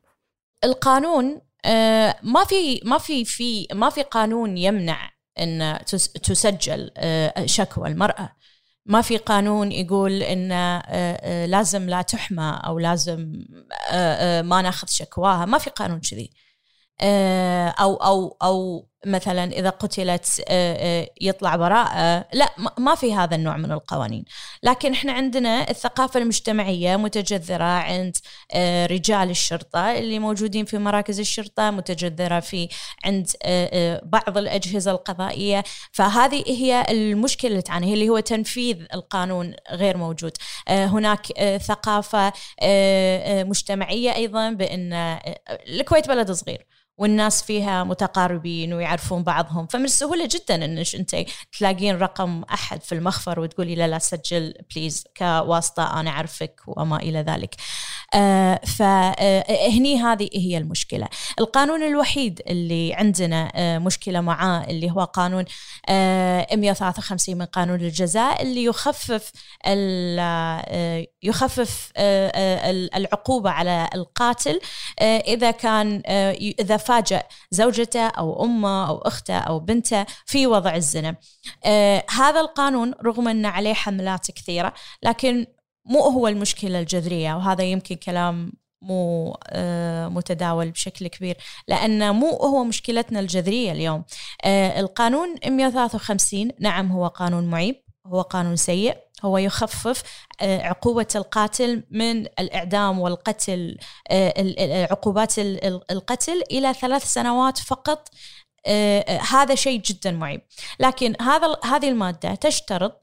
القانون 0.65 1.41
آه، 1.65 2.17
ما 2.23 2.45
في 2.45 2.81
ما 2.85 2.99
في 2.99 3.25
في 3.25 3.67
ما 3.73 3.91
في 3.91 4.03
قانون 4.03 4.59
يمنع 4.59 5.11
إن 5.39 5.79
تسجل 6.23 6.91
آه، 6.97 7.47
شكوى 7.47 7.89
المرأة. 7.89 8.37
ما 8.87 9.01
في 9.03 9.17
قانون 9.17 9.73
يقول 9.73 10.23
إن 10.23 10.53
آه، 10.53 11.47
لازم 11.47 11.89
لا 11.89 12.03
تحمى 12.03 12.61
أو 12.65 12.79
لازم 12.79 13.45
ما 14.45 14.63
ناخذ 14.63 14.89
شكواها. 14.89 15.45
ما 15.45 15.59
في 15.59 15.71
قانون 15.71 16.01
كذي. 16.01 16.31
أو 17.81 17.95
أو 17.95 18.37
أو 18.43 18.89
مثلا 19.07 19.53
إذا 19.53 19.71
قتلت 19.71 20.43
آه، 20.49 21.03
آه، 21.03 21.11
يطلع 21.21 21.57
براءة 21.57 22.27
لا 22.33 22.55
ما 22.79 22.95
في 22.95 23.15
هذا 23.15 23.37
النوع 23.37 23.57
من 23.57 23.73
القوانين. 23.73 24.25
لكن 24.63 24.93
إحنا 24.93 25.13
عندنا 25.13 25.71
الثقافة 25.71 26.21
المجتمعية 26.21 26.97
متجذرة 26.97 27.65
عند 27.65 28.17
آه، 28.53 28.87
رجال 28.87 29.31
الشرطة 29.31 29.93
اللي 29.93 30.19
موجودين 30.19 30.65
في 30.65 30.79
مراكز 30.79 31.21
الشرطة 31.21 31.71
متجذرة 31.71 32.41
في 32.41 32.69
عند 33.05 33.27
بعض 34.03 34.39
الأجهزة 34.39 34.91
القضائية. 34.91 35.65
فهذه 35.93 36.45
هي 36.47 36.87
المشكلة 36.91 37.51
اللي 37.51 37.63
تعاني 37.63 37.95
اللي 37.95 38.09
هو 38.09 38.21
تنفيذ 38.21 38.77
القانون 38.95 39.55
غير 39.71 39.97
موجود. 39.97 40.33
هناك 40.69 41.27
ثقافة 41.59 42.33
مجتمعية 43.43 44.15
أيضا 44.15 44.51
بأن 44.51 45.19
الكويت 45.69 46.09
بلد 46.09 46.33
صغير. 46.33 46.74
والناس 46.99 47.43
فيها 47.43 47.85
متقاربين 47.85 48.73
ويعرفون 48.73 49.23
بعضهم. 49.23 49.67
فمن 49.67 49.85
السهولة 49.85 50.29
جدا 50.33 50.65
إنك 50.65 50.95
أنت 50.95 51.17
تلاقين 51.59 51.99
رقم 51.99 52.43
أحد 52.43 52.83
في 52.83 52.95
المخفر 52.95 53.41
وتقولي 53.41 53.75
لا 53.75 53.89
لا 53.89 53.99
سجل 53.99 54.55
بليز 54.75 55.05
كواسطة 55.17 56.01
أنا 56.01 56.11
أعرفك 56.11 56.61
وما 56.67 56.97
إلى 56.97 57.19
ذلك. 57.21 57.55
آه 58.15 58.61
فهني 58.65 60.03
آه 60.03 60.13
هذه 60.13 60.29
هي 60.35 60.59
المشكلة. 60.59 61.09
القانون 61.39 61.83
الوحيد 61.83 62.43
اللي 62.49 62.95
عندنا 62.95 63.53
آه 63.55 63.79
مشكلة 63.79 64.21
معاه 64.21 64.65
اللي 64.65 64.91
هو 64.91 65.05
قانون 65.05 65.45
آه 65.89 66.47
153 66.57 67.39
من 67.39 67.45
قانون 67.45 67.81
الجزاء 67.81 68.43
اللي 68.43 68.65
يخفف 68.65 69.33
يخفف 71.23 71.93
العقوبة 72.97 73.51
على 73.51 73.89
القاتل 73.95 74.61
إذا 75.03 75.51
كان 75.51 76.03
إذا 76.61 76.77
فاجأ 76.85 77.23
زوجته 77.51 78.07
أو 78.07 78.45
أمه 78.45 78.89
أو 78.89 78.99
أخته 78.99 79.39
أو 79.39 79.59
بنته 79.59 80.07
في 80.27 80.47
وضع 80.47 80.75
الزنا. 80.77 81.17
آه 81.65 82.05
هذا 82.11 82.41
القانون 82.41 82.95
رغم 83.05 83.29
أن 83.29 83.47
عليه 83.47 83.75
حملات 83.75 84.31
كثيرة 84.31 84.75
لكن 85.03 85.47
مو 85.87 86.01
هو 86.01 86.29
المشكلة 86.29 86.81
الجذرية 86.81 87.35
وهذا 87.35 87.65
يمكن 87.65 87.95
كلام 87.97 88.53
مو 88.83 89.37
آه 89.49 90.09
متداول 90.09 90.71
بشكل 90.71 91.07
كبير 91.09 91.37
لأن 91.69 92.15
مو 92.15 92.29
هو 92.31 92.65
مشكلتنا 92.65 93.21
الجذرية 93.21 93.73
اليوم. 93.73 94.05
آه 94.45 94.81
القانون 94.81 95.35
153 95.47 96.51
نعم 96.61 96.93
هو 96.93 97.07
قانون 97.07 97.47
معيب 97.47 97.85
هو 98.07 98.21
قانون 98.21 98.57
سيء 98.57 99.04
هو 99.23 99.39
يخفف 99.39 100.03
آه، 100.41 100.63
عقوبة 100.63 101.07
القاتل 101.15 101.85
من 101.91 102.27
الإعدام 102.27 102.99
والقتل 102.99 103.79
آه، 104.11 104.87
عقوبات 104.91 105.39
القتل 105.91 106.43
إلى 106.51 106.75
ثلاث 106.75 107.05
سنوات 107.05 107.59
فقط 107.59 108.09
آه، 108.67 109.19
هذا 109.19 109.55
شيء 109.55 109.81
جدا 109.81 110.11
معيب. 110.11 110.41
لكن 110.81 111.15
هذا 111.23 111.57
هذه 111.65 111.89
المادة 111.89 112.35
تشترط 112.35 113.01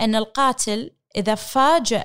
أن 0.00 0.14
القاتل 0.14 0.90
إذا 1.16 1.34
فاجأ 1.34 2.04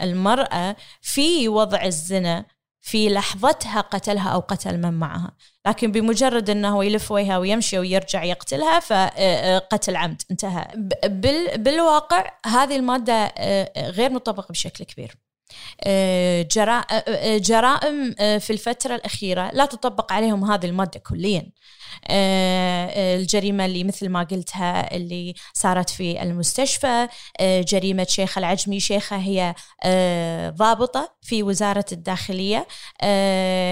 المرأة 0.00 0.76
في 1.00 1.48
وضع 1.48 1.84
الزنا 1.84 2.46
في 2.80 3.08
لحظتها 3.08 3.80
قتلها 3.80 4.28
أو 4.28 4.40
قتل 4.40 4.78
من 4.78 4.92
معها. 4.92 5.36
لكن 5.66 5.92
بمجرد 5.92 6.50
أنه 6.50 6.84
يلف 6.84 7.10
وجهها 7.12 7.38
ويمشي 7.38 7.78
ويرجع 7.78 8.24
يقتلها 8.24 8.80
فقتل 8.80 9.96
عمد. 9.96 10.22
انتهى. 10.30 10.66
بالواقع 11.56 12.32
هذه 12.46 12.76
المادة 12.76 13.12
آه، 13.12 13.90
غير 13.90 14.10
مطبقة 14.10 14.52
بشكل 14.52 14.84
كبير. 14.84 15.16
آه، 15.80 16.46
آه، 17.08 17.38
جرائم 17.38 18.14
في 18.38 18.50
الفترة 18.50 18.94
الأخيرة 18.94 19.50
لا 19.52 19.66
تطبق 19.66 20.12
عليهم 20.12 20.44
هذه 20.44 20.66
المادة 20.66 21.00
كليا. 21.00 21.38
آه، 21.40 21.52
الجريمة 22.10 23.64
اللي 23.64 23.84
مثل 23.84 24.08
ما 24.08 24.22
قلتها 24.22 24.96
اللي 24.96 25.34
صارت 25.54 25.90
في 25.90 26.22
المستشفى 26.22 27.08
آه، 27.40 27.60
جريمة 27.60 28.06
شيخة 28.08 28.38
العجمي. 28.38 28.80
شيخة 28.80 29.16
هي 29.16 29.54
آه، 29.84 30.50
ضابطة 30.50 31.14
في 31.22 31.42
وزارة 31.42 31.84
الداخلية 31.92 32.66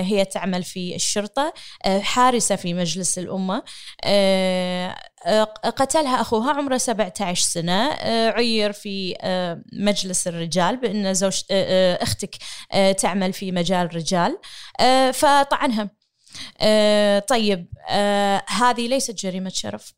هي 0.02 0.24
تعمل 0.24 0.62
في 0.62 0.94
الشرطة 0.94 1.54
حارسة 2.00 2.56
في 2.56 2.74
مجلس 2.74 3.18
الأمة. 3.18 3.62
قتلها 5.64 6.20
أخوها 6.20 6.52
عمره 6.52 6.76
17 6.76 7.42
سنة. 7.42 7.88
عير 8.30 8.72
في 8.72 9.16
مجلس 9.72 10.28
الرجال 10.28 10.76
بأن 10.76 11.14
زوج 11.14 11.42
أختك 11.50 12.36
تعمل 12.98 13.32
في 13.32 13.52
مجال 13.52 13.96
رجال. 13.96 14.38
فطعنها 15.12 15.99
آه 16.60 17.18
طيب 17.18 17.66
آه 17.88 18.42
هذه 18.48 18.88
ليست 18.88 19.14
جريمة 19.14 19.50
شرف 19.54 19.94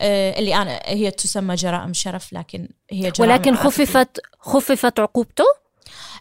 آه 0.00 0.38
اللي 0.38 0.54
أنا 0.54 0.80
هي 0.84 1.10
تسمى 1.10 1.54
جرائم 1.54 1.92
شرف 1.92 2.32
لكن 2.32 2.68
هي 2.90 3.10
جرائم 3.10 3.30
ولكن 3.30 3.56
خففت 3.56 4.20
خففت 4.38 5.00
عقوبته؟ 5.00 5.44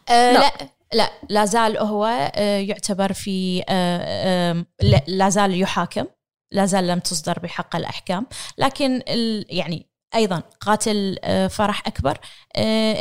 آه 0.09 0.33
لا. 0.33 0.39
لا 0.39 0.51
لا 0.93 1.11
لا 1.29 1.45
زال 1.45 1.77
هو 1.77 2.05
آه 2.35 2.57
يعتبر 2.57 3.13
في 3.13 3.63
آه 3.69 4.65
لا 5.07 5.29
زال 5.29 5.61
يحاكم 5.61 6.05
لا 6.51 6.65
زال 6.65 6.87
لم 6.87 6.99
تصدر 6.99 7.39
بحق 7.39 7.75
الأحكام 7.75 8.27
لكن 8.57 9.03
يعني 9.49 9.89
أيضا 10.15 10.43
قاتل 10.61 11.17
فرح 11.49 11.87
أكبر 11.87 12.17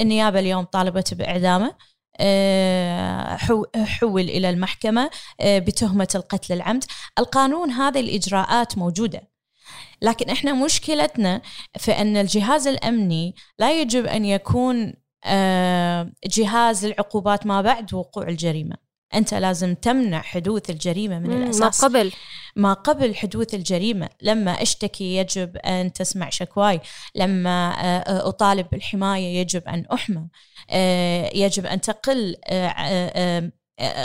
النيابة 0.00 0.38
اليوم 0.38 0.64
طالبت 0.64 1.14
بإعدامه 1.14 1.74
حول 3.84 4.22
إلى 4.30 4.50
المحكمة 4.50 5.10
آه، 5.40 5.58
بتهمة 5.58 6.08
القتل 6.14 6.52
العمد. 6.54 6.84
القانون 7.18 7.70
هذه 7.70 8.00
الإجراءات 8.00 8.78
موجودة. 8.78 9.22
لكن 10.02 10.30
إحنا 10.30 10.52
مشكلتنا 10.52 11.42
في 11.78 11.92
أن 11.92 12.16
الجهاز 12.16 12.66
الأمني 12.66 13.34
لا 13.58 13.80
يجب 13.80 14.06
أن 14.06 14.24
يكون 14.24 14.94
آه، 15.24 16.12
جهاز 16.26 16.84
العقوبات 16.84 17.46
ما 17.46 17.62
بعد 17.62 17.94
وقوع 17.94 18.28
الجريمة. 18.28 18.87
أنت 19.14 19.34
لازم 19.34 19.74
تمنع 19.74 20.22
حدوث 20.22 20.70
الجريمة 20.70 21.18
من 21.18 21.42
الأساس 21.42 21.80
ما 21.84 21.88
قبل. 21.88 22.12
ما 22.56 22.72
قبل 22.72 23.14
حدوث 23.14 23.54
الجريمة. 23.54 24.08
لما 24.22 24.62
أشتكي 24.62 25.16
يجب 25.16 25.56
أن 25.56 25.92
تسمع 25.92 26.30
شكواي. 26.30 26.80
لما 27.14 27.70
آه، 27.70 27.98
آه، 27.98 28.28
أطالب 28.28 28.66
بالحماية 28.72 29.40
يجب 29.40 29.62
أن 29.68 29.84
أحمى. 29.92 30.26
آه، 30.70 31.30
يجب 31.34 31.66
أن 31.66 31.80
تقل 31.80 32.36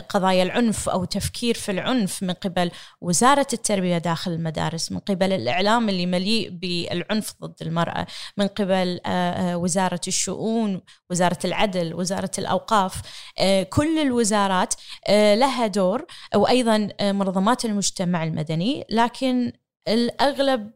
قضايا 0.09 0.43
العنف 0.43 0.89
أو 0.89 1.05
تفكير 1.05 1.55
في 1.55 1.71
العنف 1.71 2.23
من 2.23 2.33
قبل 2.33 2.71
وزارة 3.01 3.47
التربية 3.53 3.97
داخل 3.97 4.31
المدارس، 4.31 4.91
من 4.91 4.99
قبل 4.99 5.33
الإعلام 5.33 5.89
اللي 5.89 6.05
مليء 6.05 6.49
بالعنف 6.49 7.33
ضد 7.41 7.55
المرأة، 7.61 8.07
من 8.37 8.47
قبل 8.47 8.99
آه، 9.05 9.09
آه، 9.09 9.57
وزارة 9.57 10.01
الشؤون، 10.07 10.81
وزارة 11.09 11.39
العدل، 11.45 11.93
وزارة 11.93 12.31
الأوقاف، 12.37 13.01
آه، 13.39 13.63
كل 13.63 13.99
الوزارات 13.99 14.73
لها 15.09 15.67
دور 15.67 16.05
وأيضا 16.35 16.89
منظمات 17.01 17.65
المجتمع 17.65 18.23
المدني، 18.23 18.85
لكن 18.89 19.51
الأغلب 19.87 20.71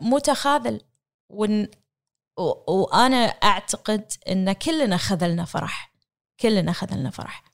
متخاذل. 0.00 0.80
وأنا 2.68 3.16
أعتقد 3.26 4.12
إن 4.28 4.52
كلنا 4.52 4.96
خذلنا 4.96 5.44
فرح 5.44 5.92
كلنا 6.40 6.72
خذلنا 6.72 7.10
فرح. 7.10 7.45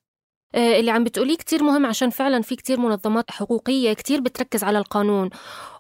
اللي 0.54 0.90
عم 0.90 1.04
بتقوليه 1.04 1.36
كتير 1.36 1.62
مهم 1.62 1.86
عشان 1.86 2.10
فعلا 2.10 2.42
في 2.42 2.56
كتير 2.56 2.80
منظمات 2.80 3.30
حقوقية 3.30 3.92
كتير 3.92 4.20
بتركز 4.20 4.64
على 4.64 4.78
القانون. 4.78 5.30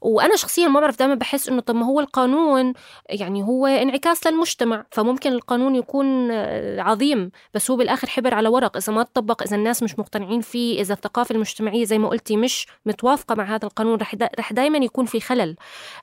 وأنا 0.02 0.36
شخصيا 0.36 0.68
ما 0.68 0.80
بعرف 0.80 0.98
دائما 0.98 1.14
بحس 1.14 1.48
إنه 1.48 1.60
طب 1.60 1.74
ما 1.74 1.86
هو 1.86 2.00
القانون 2.00 2.72
يعني 3.08 3.42
هو 3.42 3.66
انعكاس 3.66 4.26
للمجتمع 4.26 4.84
فممكن 4.90 5.32
القانون 5.32 5.74
يكون 5.74 6.30
آه، 6.30 6.80
عظيم 6.80 7.30
بس 7.54 7.70
هو 7.70 7.76
بالآخر 7.76 8.08
حبر 8.08 8.34
على 8.34 8.48
ورق. 8.48 8.76
إذا 8.76 8.92
ما 8.92 9.02
تطبق 9.02 9.42
إذا 9.42 9.56
الناس 9.56 9.82
مش 9.82 9.98
مقتنعين 9.98 10.40
فيه 10.40 10.80
إذا 10.80 10.94
الثقافة 10.94 11.34
المجتمعية 11.34 11.84
زي 11.84 11.98
ما 11.98 12.08
قلتي 12.08 12.36
مش 12.36 12.66
متوافقة 12.86 13.34
مع 13.34 13.44
هذا 13.44 13.64
القانون 13.66 13.98
رح 13.98 14.14
دا 14.14 14.30
رح 14.38 14.52
دائما 14.52 14.78
يكون 14.78 15.04
في 15.04 15.20
خلل. 15.20 15.56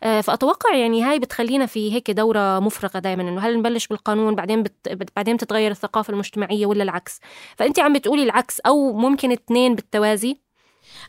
آه، 0.04 0.22
فأتوقع 0.22 0.76
يعني 0.76 1.04
هاي 1.04 1.20
بتخلينا 1.20 1.66
في 1.66 1.94
هيك 1.94 2.12
دورة 2.12 2.60
مفرغة 2.60 3.00
دائما 3.00 3.22
إنه 3.22 3.42
هل 3.42 3.58
نبلش 3.58 3.88
بالقانون 3.88 4.36
بعدين 4.36 4.64
بت... 4.64 5.08
بعدين 5.16 5.38
تتغير 5.38 5.72
الثقافة 5.72 6.14
المجتمعية 6.14 6.66
ولا 6.66 6.84
العكس؟ 6.84 7.20
فأنت 7.58 7.80
عم 7.80 7.94
بتقولي 7.94 8.24
العكس. 8.24 8.59
أو 8.66 8.94
ممكن 8.94 9.32
اثنين 9.32 9.76
بالتوازي؟ 9.76 10.50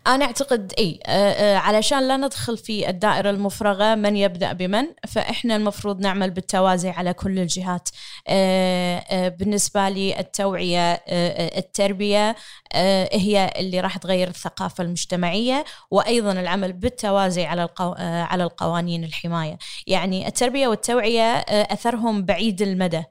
أنا 0.07 0.25
أعتقد 0.25 0.73
إي 0.79 1.01
آه، 1.07 1.33
آه، 1.33 1.57
علشان 1.57 2.09
لا 2.09 2.17
ندخل 2.17 2.59
في 2.59 2.89
الدائرة 2.89 3.31
المفرغة 3.31 3.95
من 3.95 4.17
يبدأ 4.17 4.53
بمن 4.53 4.87
فإحنا 5.09 5.57
المفروض 5.57 6.01
نعمل 6.01 6.31
بالتوازي 6.31 6.89
على 6.91 7.13
كل 7.13 7.39
الجهات. 7.39 7.89
آه، 8.29 9.29
بالنسبة 9.29 9.89
لي 9.89 10.21
التوعية 10.21 10.93
التربية 11.59 12.37
هي 13.13 13.53
اللي 13.57 13.81
راح 13.81 13.97
تغير 13.97 14.29
الثقافة 14.29 14.85
المجتمعية 14.85 15.65
وأيضا 15.91 16.33
العمل 16.33 16.73
بالتوازي 16.73 17.45
على 17.45 17.69
على 18.01 18.45
القوانين 18.45 19.05
الحماية. 19.05 19.59
يعني 19.87 20.27
التربية 20.27 20.69
والتوعية 20.69 21.37
أثرهم 21.49 22.25
بعيد 22.25 22.63
المدى 22.63 23.03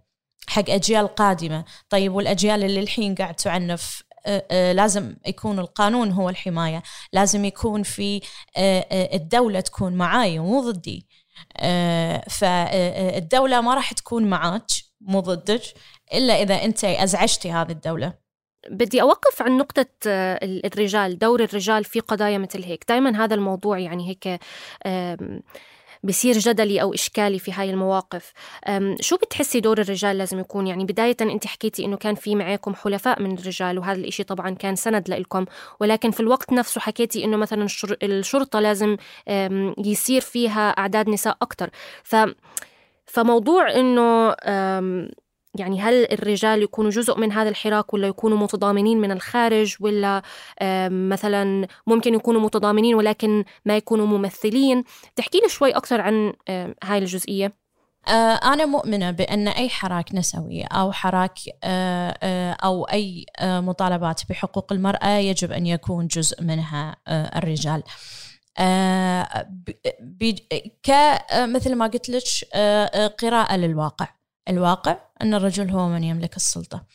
حق 0.47 0.69
أجيال 0.69 1.07
قادمة. 1.07 1.65
طيب 1.89 2.13
والأجيال 2.13 2.63
اللي 2.63 2.79
الحين 2.79 3.15
قاعد 3.15 3.35
تعنف 3.35 4.03
لازم 4.51 5.15
يكون 5.27 5.59
القانون 5.59 6.11
هو 6.11 6.29
الحماية. 6.29 6.83
لازم 7.13 7.45
يكون 7.45 7.83
في 7.83 8.21
الدولة 9.13 9.59
تكون 9.59 9.93
معاي 9.93 10.39
مو 10.39 10.71
ضدي. 10.71 11.07
فالدوله 12.29 13.61
ما 13.61 13.73
راح 13.73 13.93
تكون 13.93 14.23
معاك 14.23 14.65
مو 15.01 15.19
ضدك 15.19 15.61
إلا 16.13 16.41
إذا 16.41 16.63
أنت 16.63 16.83
أزعجتي 16.83 17.51
هذه 17.51 17.71
الدولة. 17.71 18.13
بدي 18.69 19.01
أوقف 19.01 19.41
عن 19.41 19.57
نقطة 19.57 19.85
الرجال 20.05 21.17
دور 21.17 21.43
الرجال 21.43 21.83
في 21.83 21.99
قضايا 21.99 22.37
مثل 22.37 22.63
هيك. 22.63 22.85
دائما 22.89 23.23
هذا 23.23 23.35
الموضوع 23.35 23.79
يعني 23.79 24.09
هيك 24.09 24.39
بصير 26.03 26.37
جدلي 26.37 26.81
أو 26.81 26.93
إشكالي 26.93 27.39
في 27.39 27.51
هاي 27.51 27.69
المواقف. 27.69 28.33
شو 29.01 29.15
بتحسي 29.17 29.59
دور 29.59 29.81
الرجال 29.81 30.17
لازم 30.17 30.39
يكون؟ 30.39 30.67
يعني 30.67 30.85
بداية 30.85 31.17
أنت 31.21 31.47
حكيتي 31.47 31.85
أنه 31.85 31.97
كان 31.97 32.15
في 32.15 32.35
معاكم 32.35 32.75
حلفاء 32.75 33.21
من 33.21 33.37
الرجال 33.37 33.79
وهذا 33.79 33.99
الإشي 33.99 34.23
طبعا 34.23 34.49
كان 34.49 34.75
سند 34.75 35.09
لكم 35.09 35.45
ولكن 35.79 36.11
في 36.11 36.19
الوقت 36.19 36.53
نفسه 36.53 36.81
حكيتي 36.81 37.25
أنه 37.25 37.37
مثلا 37.37 37.67
الشرطة 38.03 38.59
لازم 38.59 38.97
يصير 39.77 40.21
فيها 40.21 40.69
أعداد 40.69 41.09
نساء 41.09 41.37
أكتر. 41.41 41.69
ف 42.03 42.15
فموضوع 43.05 43.71
إنه 43.71 44.35
يعني 45.55 45.81
هل 45.81 46.11
الرجال 46.11 46.63
يكونوا 46.63 46.91
جزء 46.91 47.17
من 47.17 47.31
هذا 47.31 47.49
الحراك 47.49 47.93
ولا 47.93 48.07
يكونوا 48.07 48.37
متضامنين 48.37 49.01
من 49.01 49.11
الخارج 49.11 49.75
ولا 49.79 50.21
مثلا 50.89 51.67
ممكن 51.87 52.13
يكونوا 52.13 52.41
متضامنين 52.41 52.95
ولكن 52.95 53.43
ما 53.65 53.77
يكونوا 53.77 54.05
ممثلين؟ 54.05 54.83
تحكي 55.15 55.39
لي 55.39 55.49
شوي 55.49 55.71
أكثر 55.71 56.01
عن 56.01 56.33
هاي 56.83 56.97
الجزئية. 56.97 57.53
آه، 58.07 58.53
أنا 58.53 58.65
مؤمنة 58.65 59.11
بأن 59.11 59.47
أي 59.47 59.69
حراك 59.69 60.15
نسوي 60.15 60.63
أو 60.63 60.91
حراك 60.91 61.39
آه، 61.63 62.17
آه، 62.23 62.51
أو 62.51 62.83
أي 62.83 63.25
مطالبات 63.41 64.21
بحقوق 64.29 64.73
المرأة 64.73 65.09
يجب 65.17 65.51
أن 65.51 65.65
يكون 65.65 66.07
جزء 66.07 66.43
منها 66.43 66.95
الرجال. 67.07 67.83
كمثل 70.83 71.75
ما 71.75 71.87
قلت 71.87 72.09
لك 72.09 72.23
قراءة 73.19 73.55
للواقع. 73.55 74.18
الواقع 74.49 74.97
أن 75.21 75.33
الرجل 75.33 75.69
هو 75.69 75.89
من 75.89 76.03
يملك 76.03 76.35
السلطة. 76.35 76.85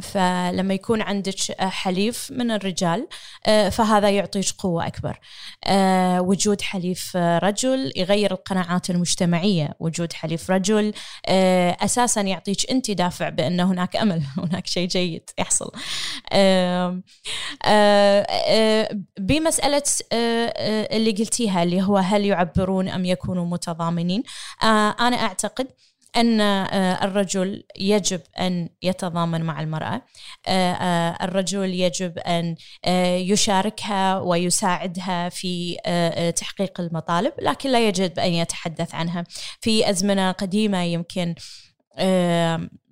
فلما 0.00 0.74
يكون 0.74 1.02
عندك 1.02 1.34
حليف 1.60 2.28
من 2.30 2.50
الرجال 2.50 3.08
آه، 3.46 3.68
فهذا 3.68 4.10
يعطيك 4.10 4.50
قوة 4.58 4.86
أكبر. 4.86 5.20
آه، 5.64 6.20
وجود 6.20 6.60
حليف 6.60 7.16
رجل 7.16 7.92
يغير 7.96 8.32
القناعات 8.32 8.90
المجتمعية. 8.90 9.74
وجود 9.80 10.12
حليف 10.12 10.50
رجل 10.50 10.92
آه، 11.26 11.76
أساسا 11.80 12.20
يعطيك 12.20 12.70
أنت 12.70 12.90
دافع 12.90 13.28
بأن 13.28 13.60
هناك 13.60 13.96
أمل 13.96 14.22
هناك 14.38 14.66
شيء 14.66 14.88
جيد 14.88 15.30
يحصل. 15.38 15.70
بمسألة 19.18 19.82
اللي 20.92 21.10
قلتيها 21.10 21.62
اللي 21.62 21.82
هو 21.82 21.96
هل 21.96 22.24
يعبرون 22.24 22.88
أم 22.88 23.04
يكونوا 23.04 23.46
متضامنين؟ 23.46 24.22
أنا 24.62 25.16
أعتقد 25.16 25.66
أن 26.16 26.40
آه، 26.40 27.04
الرجل 27.04 27.64
يجب 27.78 28.20
أن 28.40 28.68
يتضامن 28.82 29.42
مع 29.42 29.60
المرأة. 29.60 30.02
آه، 30.46 30.72
آه، 30.72 31.24
الرجل 31.24 31.74
يجب 31.74 32.18
أن 32.18 32.56
يشاركها 33.18 34.18
ويساعدها 34.18 35.28
في 35.28 35.76
تحقيق 36.36 36.80
المطالب 36.80 37.32
لكن 37.42 37.70
لا 37.70 37.88
يجب 37.88 38.18
أن 38.18 38.32
يتحدث 38.32 38.94
عنها. 38.94 39.24
في 39.60 39.90
أزمنة 39.90 40.32
قديمة 40.32 40.82
يمكن 40.82 41.34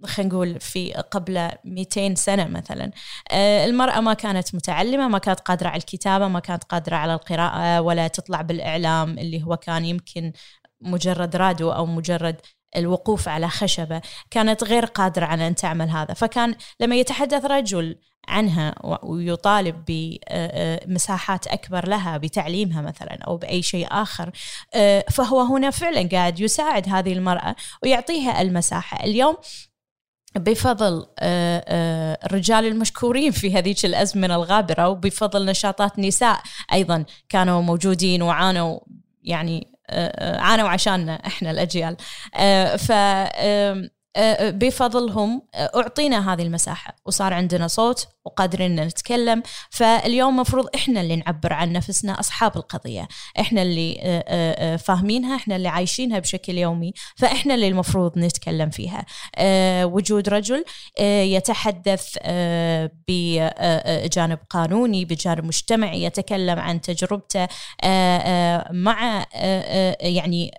خلينا 0.05 0.35
نقول 0.35 0.61
في 0.61 0.93
قبل 0.93 1.51
200 1.65 2.15
سنة 2.15 2.45
مثلا 2.45 2.91
المرأة 3.65 4.01
ما 4.01 4.15
كانت 4.15 4.55
متعلمة 4.55 5.09
ما 5.09 5.19
كانت 5.19 5.41
قادرة 5.41 5.69
على 5.69 5.79
الكتابة 5.79 6.29
ما 6.29 6.41
كانت 6.41 6.65
قادرة 6.65 6.97
على 6.97 7.15
القراءة 7.15 7.81
ولا 7.81 8.09
تطلع 8.09 8.41
بالإعلام 8.43 9.19
اللي 9.19 9.43
هو 9.43 9.57
كان 9.57 9.85
يمكن 9.85 10.33
مجرد 10.81 11.37
راديو 11.37 11.73
أو 11.73 11.87
مجرد 11.87 12.41
الوقوف 12.77 13.29
على 13.29 13.49
خشبة 13.49 14.01
كانت 14.31 14.65
غير 14.65 14.85
قادرة 14.85 15.27
على 15.27 15.47
أن 15.47 15.55
تعمل 15.55 15.91
هذا. 15.91 16.15
فكان 16.15 16.55
لما 16.81 16.97
يتحدث 16.97 17.45
رجل 17.45 17.97
عنها 18.29 18.75
ويطالب 19.03 19.85
بمساحات 19.87 21.47
أكبر 21.47 21.89
لها 21.89 22.17
بتعليمها 22.17 22.83
مثلا 22.83 23.19
أو 23.27 23.37
بأي 23.37 23.63
شيء 23.63 23.87
آخر 23.91 24.31
فهو 25.11 25.41
هنا 25.41 25.71
فعلا 25.71 26.09
قاعد 26.09 26.41
يساعد 26.41 26.89
هذه 26.89 27.13
المرأة 27.13 27.57
ويعطيها 27.83 28.43
المساحة. 28.43 29.05
اليوم 29.05 29.37
بفضل 30.37 31.07
الرجال 32.25 32.65
المشكورين 32.65 33.31
في 33.31 33.55
هذيك 33.55 33.85
الأزمنة 33.85 34.35
الغابرة 34.35 34.89
وبفضل 34.89 35.47
نشاطات 35.47 35.99
نساء 35.99 36.41
أيضا 36.73 37.05
كانوا 37.29 37.63
موجودين 37.63 38.23
وعانوا 38.23 38.81
يعني 39.23 39.73
عانوا 40.39 40.69
عشاننا 40.69 41.15
إحنا 41.27 41.51
الأجيال. 41.51 41.97
آه، 42.37 42.77
ف 42.77 42.93
بفضلهم 44.39 45.43
أعطينا 45.55 46.33
هذه 46.33 46.43
المساحة. 46.43 46.97
وصار 47.07 47.35
عندنا 47.35 47.69
صوت 47.69 48.09
وقادرين 48.25 48.77
نتكلم. 48.77 49.43
فاليوم 49.71 50.37
مفروض 50.37 50.67
إحنا 50.75 51.01
اللي 51.01 51.17
نعبر 51.17 51.53
عن 51.53 51.73
نفسنا 51.73 52.21
أصحاب 52.21 52.57
القضية. 52.57 53.09
إحنا 53.41 53.63
اللي 53.63 54.79
فاهمينها 54.85 55.37
إحنا 55.37 55.57
اللي 55.57 55.69
عايشينها 55.69 56.19
بشكل 56.19 56.59
يومي. 56.59 56.93
فإحنا 57.17 57.55
اللي 57.55 57.69
المفروض 57.69 58.19
نتكلم 58.19 58.71
فيها. 58.71 59.07
وجود 59.85 60.29
رجل 60.29 60.65
يتحدث 61.01 62.19
بجانب 63.09 64.39
قانوني 64.51 65.05
بجانب 65.05 65.45
مجتمعي 65.45 66.03
يتكلم 66.03 66.59
عن 66.59 66.81
تجربته 66.81 67.49
مع 68.71 69.27
يعني 70.01 70.51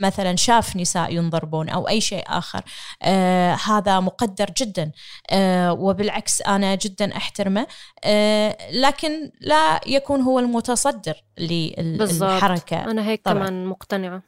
مثلا 0.00 0.36
شاف 0.36 0.76
نساء 0.76 1.14
ينضربون 1.14 1.68
أو 1.68 1.88
أي 1.88 2.00
شيء 2.00 2.24
آخر. 2.26 2.62
هذا 3.66 4.00
مقدر 4.00 4.46
جدا. 4.56 4.90
وبالعكس 5.70 6.42
أنا 6.42 6.74
جدا 6.74 7.16
أحترمه. 7.16 7.66
آه، 8.04 8.56
لكن 8.72 9.30
لا 9.40 9.80
يكون 9.86 10.20
هو 10.20 10.38
المتصدر 10.38 11.14
للحركة. 11.38 12.84
أنا 12.90 13.06
هيك 13.06 13.20
طبعا. 13.24 13.38
كمان 13.38 13.66
مقتنعة. 13.66 14.22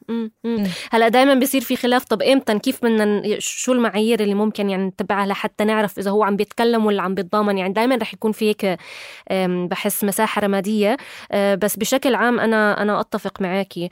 هلأ 0.91 1.07
دائما 1.07 1.33
بيصير 1.33 1.61
في 1.61 1.75
خلاف 1.75 2.03
طب 2.03 2.21
إمتى؟ 2.21 2.59
كيف 2.59 2.85
بدنا 2.85 3.39
شو 3.39 3.73
المعايير 3.73 4.19
اللي 4.19 4.33
ممكن 4.33 4.69
يعني 4.69 4.85
نتبعها 4.85 5.25
لحتى 5.25 5.63
نعرف 5.63 5.99
إذا 5.99 6.11
هو 6.11 6.23
عم 6.23 6.35
بيتكلم 6.35 6.85
ولا 6.85 7.01
عم 7.01 7.15
بيتضامن؟ 7.15 7.57
يعني 7.57 7.73
دائما 7.73 7.95
رح 7.95 8.13
يكون 8.13 8.31
في 8.31 8.49
هيك 8.49 8.79
بحس 9.69 10.03
مساحة 10.03 10.41
رمادية. 10.41 10.97
آه، 11.31 11.55
بس 11.55 11.77
بشكل 11.77 12.15
عام 12.15 12.39
أنا 12.39 12.81
أنا 12.81 12.99
أتفق 12.99 13.41
معاكي. 13.41 13.89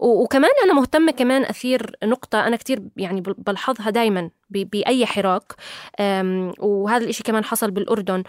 وكمان 0.00 0.50
أنا 0.64 0.74
مهتمة 0.74 1.12
كمان 1.12 1.44
أثير 1.44 1.96
نقطة. 2.04 2.46
أنا 2.46 2.56
كثير 2.56 2.82
يعني 2.96 3.22
بلحظها 3.56 3.90
دائما 3.90 4.30
بأي 4.50 5.06
حراك. 5.06 5.52
وهذا 6.58 7.04
الإشي 7.04 7.22
كمان 7.22 7.44
حصل 7.44 7.70
بالأردن. 7.70 8.22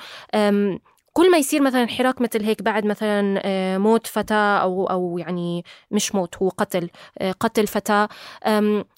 كل 1.17 1.31
ما 1.31 1.37
يصير 1.37 1.61
مثلا 1.61 1.87
حراك 1.87 2.21
مثل 2.21 2.43
هيك 2.43 2.61
بعد 2.61 2.85
مثلا 2.85 3.41
آه، 3.45 3.77
موت 3.77 4.07
فتاة 4.07 4.57
أو 4.57 4.85
أو 4.85 5.17
يعني 5.17 5.65
مش 5.91 6.15
موت 6.15 6.35
هو 6.37 6.49
قتل 6.49 6.89
آه، 7.17 7.31
قتل 7.31 7.67
فتاة 7.67 8.09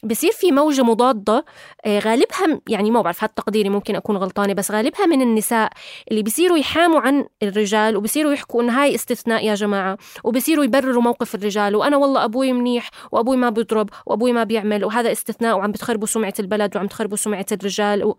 بصير 0.04 0.32
في 0.32 0.52
موجة 0.52 0.84
مضادة 0.84 1.46
آه، 1.86 2.00
غالبها 2.00 2.62
يعني 2.68 2.92
ما 2.92 3.02
بعرف 3.02 3.24
هذا 3.24 3.34
تقديري 3.36 3.70
ممكن 3.70 3.96
أكون 3.96 4.18
غلطانة 4.18 4.54
بس 4.54 4.72
غالبها 4.72 5.06
من 5.06 5.22
النساء 5.22 5.70
اللي 6.12 6.24
بيصيروا 6.24 6.58
يحاموا 6.58 7.00
عن 7.00 7.26
الرجال 7.44 7.98
وبصيروا 7.98 8.34
يحكوا 8.34 8.64
إنه 8.64 8.84
هاي 8.84 8.96
استثناء 8.96 9.46
يا 9.46 9.56
جماعة 9.56 9.98
وبصيروا 10.24 10.64
يبرروا 10.64 11.02
موقف 11.02 11.36
الرجال 11.36 11.76
وأنا 11.76 11.98
والله 11.98 12.26
أبوي 12.26 12.54
منيح 12.54 12.90
وأبوي 13.12 13.38
ما 13.38 13.50
بيضرب 13.50 13.90
وأبوي 14.06 14.34
ما 14.34 14.44
بيعمل 14.44 14.86
وهذا 14.86 15.12
استثناء 15.12 15.58
وعم 15.58 15.72
بتخربوا 15.72 16.08
سمعة 16.08 16.34
البلد 16.40 16.76
وعم 16.76 16.88
تخربوا 16.88 17.18
سمعة 17.18 17.46
الرجال 17.52 18.04
و... 18.04 18.18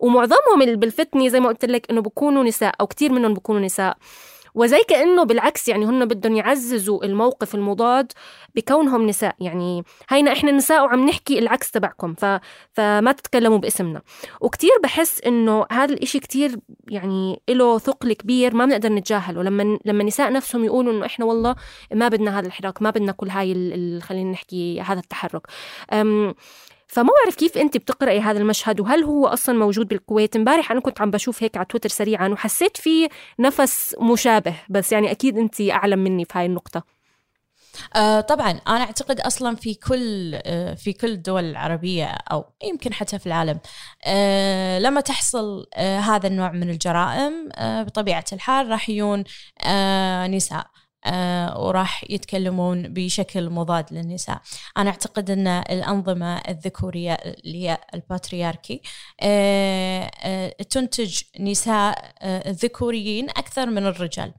ومعظمهم 0.00 0.76
بالفتنة 0.76 1.28
زي 1.28 1.40
ما 1.40 1.48
قلت 1.48 1.64
لك 1.64 1.90
إنه 1.90 2.00
بكونوا 2.00 2.44
نساء 2.44 2.74
أو 2.80 2.86
كثير 2.86 3.12
منهم 3.12 3.34
بيكونوا 3.42 3.60
نساء. 3.60 3.96
وزي 4.54 4.82
كأنه 4.88 5.24
بالعكس 5.24 5.68
يعني 5.68 5.86
هن 5.86 6.04
بدهم 6.04 6.36
يعززوا 6.36 7.04
الموقف 7.04 7.54
المضاد 7.54 8.12
بكونهم 8.54 9.06
نساء. 9.06 9.34
يعني 9.40 9.84
هينا 10.08 10.32
إحنا 10.32 10.50
نساء 10.50 10.84
وعم 10.84 11.06
نحكي 11.06 11.38
العكس 11.38 11.70
تبعكم 11.70 12.14
ف... 12.14 12.24
فما 12.72 13.12
تتكلموا 13.12 13.58
باسمنا. 13.58 14.02
وكتير 14.40 14.70
بحس 14.82 15.20
إنه 15.20 15.66
هذا 15.72 15.94
الإشي 15.94 16.18
كتير 16.20 16.56
يعني 16.88 17.42
له 17.48 17.78
ثقل 17.78 18.12
كبير 18.12 18.54
ما 18.54 18.64
بنقدر 18.66 18.92
نتجاهله. 18.92 19.42
لما 19.42 19.78
لما 19.84 20.00
النساء 20.00 20.32
نفسهم 20.32 20.64
يقولوا 20.64 20.92
إنه 20.92 21.06
إحنا 21.06 21.24
والله 21.24 21.54
ما 21.92 22.08
بدنا 22.08 22.38
هذا 22.38 22.46
الحراك 22.46 22.82
ما 22.82 22.90
بدنا 22.90 23.12
كل 23.12 23.28
هاي 23.30 23.52
ال... 23.52 24.02
خلينا 24.02 24.30
نحكي 24.30 24.80
هذا 24.80 25.00
التحرك. 25.00 25.46
أم... 25.92 26.34
فما 26.92 27.08
بعرف 27.24 27.36
كيف 27.36 27.58
أنت 27.58 27.76
بتقرأي 27.76 28.20
هذا 28.20 28.38
المشهد 28.38 28.80
وهل 28.80 29.04
هو 29.04 29.26
أصلا 29.26 29.58
موجود 29.58 29.88
بالكويت؟ 29.88 30.36
امبارح 30.36 30.70
أنا 30.70 30.80
كنت 30.80 31.00
عم 31.00 31.10
بشوف 31.10 31.42
هيك 31.42 31.56
على 31.56 31.66
تويتر 31.66 31.88
سريعا 31.88 32.28
وحسيت 32.28 32.76
في 32.76 33.08
نفس 33.38 33.96
مشابه 34.00 34.54
بس 34.68 34.92
يعني 34.92 35.10
أكيد 35.10 35.38
أنت 35.38 35.60
أعلم 35.60 35.98
مني 35.98 36.24
في 36.24 36.38
هاي 36.38 36.46
النقطة. 36.46 36.84
آه 37.96 38.20
طبعا 38.20 38.50
أنا 38.50 38.80
أعتقد 38.80 39.20
أصلا 39.20 39.56
في 39.56 39.74
كل 39.74 40.34
آه 40.34 40.74
في 40.74 40.92
كل 40.92 41.10
الدول 41.10 41.44
العربية 41.44 42.04
أو 42.04 42.44
يمكن 42.64 42.92
حتى 42.94 43.18
في 43.18 43.26
العالم 43.26 43.60
آه 44.04 44.78
لما 44.78 45.00
تحصل 45.00 45.66
آه 45.74 45.98
هذا 45.98 46.26
النوع 46.26 46.52
من 46.52 46.70
الجرائم 46.70 47.48
آه 47.54 47.82
بطبيعة 47.82 48.24
الحال 48.32 48.68
راح 48.68 48.88
يجون 48.88 49.24
آه 49.64 50.26
نساء. 50.26 50.58
آه 50.58 50.81
وراح 51.56 52.04
يتكلمون 52.10 52.82
بشكل 52.82 53.50
مضاد 53.50 53.92
للنساء. 53.92 54.40
أنا 54.78 54.90
أعتقد 54.90 55.30
أن 55.30 55.46
الأنظمة 55.46 56.36
الذكورية 56.38 57.12
اللي 57.12 57.68
هي 57.68 57.78
الباترياركي 57.94 58.82
آه 59.20 60.10
آه 60.22 60.48
تنتج 60.70 61.22
نساء 61.40 62.12
آه 62.20 62.50
ذكوريين 62.50 63.30
أكثر 63.30 63.66
من 63.66 63.86
الرجال. 63.86 64.32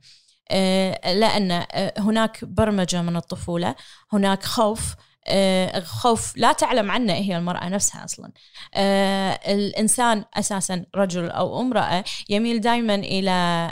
آه 0.52 1.14
لأن 1.14 1.52
آه 1.52 1.94
هناك 1.98 2.46
برمجة 2.46 3.02
من 3.02 3.16
الطفولة 3.16 3.76
هناك 4.14 4.44
خوف 4.44 4.96
آه 5.28 5.80
خوف 5.80 6.38
لا 6.38 6.52
تعلم 6.54 6.92
عنه 6.92 7.14
هي 7.14 7.38
المرأة 7.38 7.70
نفسها 7.70 8.06
أصلا. 8.06 8.32
آه 8.74 9.32
الإنسان 9.32 10.26
أساسا 10.34 10.86
رجل 10.96 11.30
أو 11.30 11.62
امرأة 11.62 12.04
يميل 12.30 12.62
دائما 12.62 12.96
إلى 12.96 13.70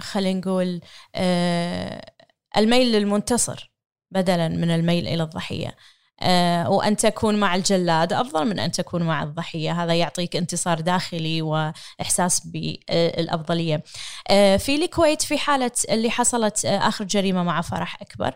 خلينا 0.00 0.40
نقول 0.40 0.80
آه 1.14 2.12
الميل 2.56 2.92
للمنتصر 2.92 3.72
بدلا 4.10 4.48
من 4.48 4.70
الميل 4.70 5.08
إلى 5.08 5.22
الضحية. 5.22 5.76
آه 6.20 6.70
وأن 6.70 6.96
تكون 6.96 7.40
مع 7.40 7.54
الجلاد 7.54 8.12
أفضل 8.12 8.44
من 8.48 8.58
أن 8.58 8.72
تكون 8.72 9.02
مع 9.02 9.22
الضحية. 9.22 9.82
هذا 9.84 9.94
يعطيك 9.94 10.36
انتصار 10.36 10.80
داخلي 10.80 11.42
وإحساس 11.42 12.46
بالأفضلية. 12.46 13.84
آه 14.30 14.56
في 14.56 14.74
الكويت 14.74 15.22
في 15.22 15.38
حالة 15.38 15.70
اللي 15.90 16.10
حصلت 16.10 16.64
آخر 16.64 17.04
جريمة 17.04 17.42
مع 17.42 17.60
فرح 17.60 18.02
أكبر. 18.02 18.34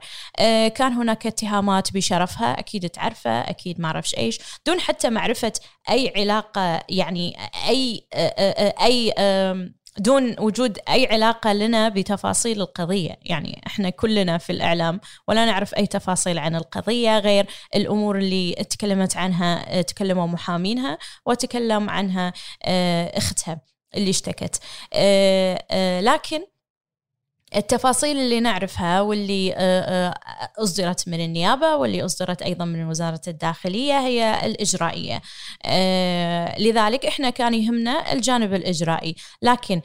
كان 0.68 0.92
هناك 0.92 1.26
اتهامات 1.26 1.92
بشرفها 1.92 2.58
أكيد 2.58 2.88
تعرفه 2.90 3.30
أكيد 3.30 3.80
ما 3.80 3.86
أعرفش 3.86 4.14
إيش 4.14 4.38
دون 4.66 4.80
حتى 4.80 5.10
معرفة 5.10 5.52
أي 5.90 6.12
علاقة 6.16 6.82
يعني 6.88 7.36
أي 7.68 8.06
أي 8.82 9.14
دون 9.98 10.36
وجود 10.38 10.78
أي 10.88 11.06
علاقة 11.06 11.52
لنا 11.52 11.88
بتفاصيل 11.88 12.60
القضية، 12.60 13.18
يعني 13.22 13.60
إحنا 13.66 13.90
كلنا 13.90 14.38
في 14.38 14.52
الإعلام 14.52 15.00
ولا 15.28 15.44
نعرف 15.46 15.74
أي 15.74 15.86
تفاصيل 15.86 16.38
عن 16.38 16.56
القضية 16.56 17.18
غير 17.18 17.46
الأمور 17.74 18.18
اللي 18.18 18.54
تكلمت 18.54 19.16
عنها 19.16 19.82
تكلموا 19.82 20.26
محامينها 20.26 20.98
وتكلم 21.26 21.90
عنها 21.90 22.32
أختها 23.16 23.60
اللي 23.94 24.10
اشتكت. 24.10 24.60
لكن 26.00 26.40
التفاصيل 27.56 28.18
اللي 28.18 28.40
نعرفها 28.40 29.00
واللي 29.00 29.54
أصدرت 30.58 31.08
من 31.08 31.24
النيابة 31.24 31.76
واللي 31.76 32.04
أصدرت 32.04 32.42
أيضا 32.42 32.64
من 32.64 32.88
وزارة 32.88 33.20
الداخلية 33.28 34.00
هي 34.00 34.46
الإجرائية. 34.46 35.22
لذلك 36.58 37.06
إحنا 37.06 37.30
كان 37.30 37.54
يهمنا 37.54 38.12
الجانب 38.12 38.54
الإجرائي. 38.54 39.16
لكن 39.42 39.80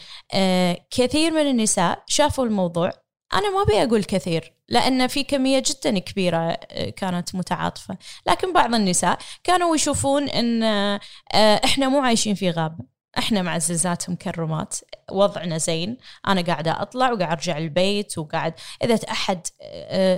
كثير 0.91 1.31
من 1.31 1.49
النساء 1.49 2.03
شافوا 2.07 2.45
الموضوع. 2.45 2.91
أنا 3.33 3.49
ما 3.49 3.61
أبي 3.61 3.83
أقول 3.83 4.03
كثير 4.03 4.53
لأن 4.69 5.07
في 5.07 5.23
كمية 5.23 5.63
جدا 5.65 5.99
كبيرة 5.99 6.53
كانت 6.97 7.35
متعاطفة. 7.35 7.97
لكن 8.27 8.53
بعض 8.53 8.75
النساء 8.75 9.17
كانوا 9.43 9.75
يشوفون 9.75 10.29
أن 10.29 10.63
إحنا 11.65 11.89
مو 11.89 11.99
عايشين 11.99 12.35
في 12.35 12.49
غابة. 12.49 13.00
إحنا 13.17 13.41
معززات 13.41 14.09
مكرمات. 14.09 14.75
وضعنا 15.11 15.57
زين. 15.57 15.97
أنا 16.27 16.41
قاعدة 16.41 16.81
أطلع 16.81 17.11
وقاعد 17.11 17.31
أرجع 17.31 17.57
البيت 17.57 18.17
وقاعد 18.17 18.53
إذا 18.83 18.95
أحد 19.11 19.47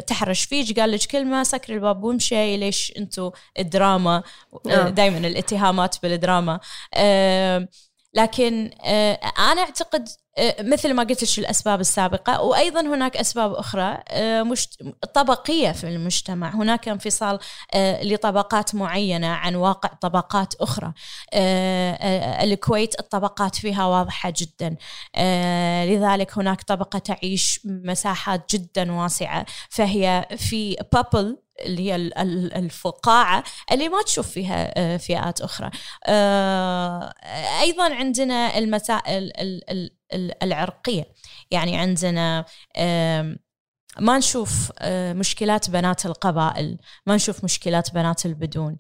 تحرش 0.08 0.46
فيك 0.46 0.80
قال 0.80 0.92
لك 0.92 1.06
كلمة 1.06 1.44
سكر 1.44 1.74
الباب 1.74 2.04
وامشي. 2.04 2.58
ليش 2.58 2.94
أنتم 2.98 3.32
الدراما؟ 3.60 4.24
دائما 4.88 5.18
الاتهامات 5.18 5.96
بالدراما. 6.04 6.60
لكن 8.14 8.72
أنا 9.40 9.62
أعتقد 9.62 10.10
مثل 10.60 10.94
ما 10.94 11.04
قلت 11.04 11.24
لك 11.24 11.40
الأسباب 11.40 11.80
السابقة 11.80 12.42
وأيضا 12.42 12.82
هناك 12.82 13.18
أسباب 13.18 13.54
أخرى 13.54 13.98
مش 14.44 14.68
طبقية 15.14 15.72
في 15.72 15.84
المجتمع. 15.84 16.56
هناك 16.56 16.88
انفصال 16.88 17.40
لطبقات 17.76 18.76
معينة 18.76 19.28
عن 19.28 19.56
واقع 19.56 19.90
طبقات 20.02 20.56
أخرى. 20.56 20.94
الكويت 22.44 23.00
الطبقات 23.00 23.56
فيها 23.56 23.86
واضحة 23.86 24.34
جدا. 24.38 24.76
لذلك 25.86 26.38
هناك 26.38 26.62
طبقة 26.62 27.00
تعيش 27.00 27.60
مساحات 27.66 28.56
جدا 28.56 28.92
واسعة. 28.92 29.46
فهي 29.70 30.28
في 30.38 30.78
بابل 30.94 31.38
اللي 31.62 31.92
هي 31.92 31.96
الفقاعة 32.56 33.44
اللي 33.72 33.90
ما 33.90 34.02
تشوف 34.02 34.28
فيها 34.28 34.98
فئات 34.98 35.42
أخرى. 35.42 35.70
أيضا 37.62 37.96
عندنا 37.96 38.58
المسائل 38.58 39.32
العرقية. 40.44 41.08
يعني 41.52 41.78
عندنا 41.78 42.46
ما 44.00 44.18
نشوف 44.18 44.72
مشكلات 44.92 45.70
بنات 45.70 46.06
القبائل 46.06 46.78
ما 47.06 47.16
نشوف 47.16 47.44
مشكلات 47.44 47.94
بنات 47.94 48.26
البدون. 48.26 48.78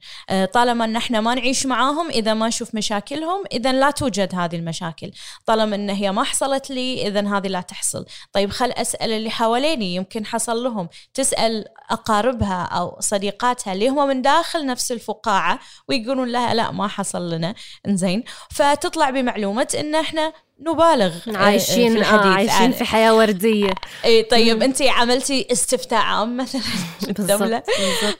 طالما 0.53 0.85
إن 0.85 0.95
إحنا 0.95 1.21
ما 1.21 1.35
نعيش 1.35 1.65
معاهم 1.65 2.09
إذا 2.09 2.33
ما 2.33 2.47
نشوف 2.47 2.75
مشاكلهم 2.75 3.43
إذا 3.51 3.71
لا 3.71 3.91
توجد 3.91 4.35
هذه 4.35 4.55
المشاكل. 4.55 5.11
طالما 5.45 5.75
إن 5.75 5.89
هي 5.89 6.11
ما 6.11 6.23
حصلت 6.23 6.69
لي 6.69 7.07
إذا 7.07 7.37
هذه 7.37 7.47
لا 7.47 7.61
تحصل. 7.61 8.05
طيب 8.33 8.49
خل 8.49 8.71
أسأل 8.71 9.11
اللي 9.11 9.29
حواليني 9.29 9.95
يمكن 9.95 10.25
حصل 10.25 10.63
لهم. 10.63 10.89
تسأل 11.13 11.65
أقاربها 11.89 12.63
أو 12.63 12.97
صديقاتها 12.99 13.73
اللي 13.73 13.89
هم 13.89 14.07
من 14.07 14.21
داخل 14.21 14.65
نفس 14.65 14.91
الفقاعة 14.91 15.59
ويقولون 15.89 16.31
لها 16.31 16.53
لا 16.53 16.71
ما 16.71 16.87
حصل 16.87 17.33
لنا. 17.33 17.55
إنزين. 17.87 18.23
فتطلع 18.51 19.09
بمعلومة 19.09 19.67
إن 19.79 19.95
إحنا 19.95 20.33
نبالغ 20.59 21.13
عايشين 21.27 21.91
في 21.91 21.99
الحديث. 21.99 22.25
آه. 22.25 22.33
عايشين 22.33 22.71
في 22.71 22.83
حياة 22.83 23.15
وردية. 23.15 23.73
اي 24.05 24.23
طيب 24.23 24.63
أنت 24.63 24.81
عملتي 24.81 25.47
استفتاء 25.51 25.99
عام 25.99 26.37
مثلا 26.37 26.61
الدولة؟ 27.09 27.63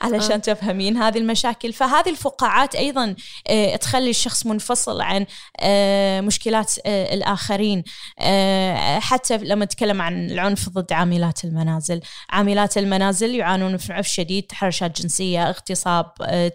علشان 0.02 0.42
تفهمين 0.42 0.96
هذه 0.96 1.18
المشاكل. 1.18 1.72
فهذه 1.72 2.10
الفقاعات 2.10 2.74
أيضا 2.74 3.16
تخلي 3.80 4.10
الشخص 4.10 4.46
منفصل 4.46 5.00
عن 5.00 5.26
مشكلات 6.26 6.74
الآخرين. 6.86 7.84
حتى 8.98 9.36
لما 9.36 9.64
نتكلم 9.64 10.02
عن 10.02 10.30
العنف 10.30 10.68
ضد 10.68 10.92
عاملات 10.92 11.44
المنازل. 11.44 12.00
عاملات 12.30 12.78
المنازل 12.78 13.34
يعانون 13.34 13.72
من 13.72 13.78
عنف 13.90 14.06
شديد 14.06 14.42
تحرشات 14.42 15.00
جنسية 15.00 15.48
اغتصاب 15.48 16.06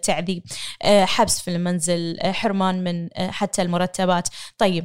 تعذيب 0.02 0.42
حبس 0.84 1.40
في 1.40 1.50
المنزل 1.50 2.18
حرمان 2.24 2.84
من 2.84 3.08
حتى 3.30 3.62
المرتبات. 3.62 4.28
طيب 4.58 4.84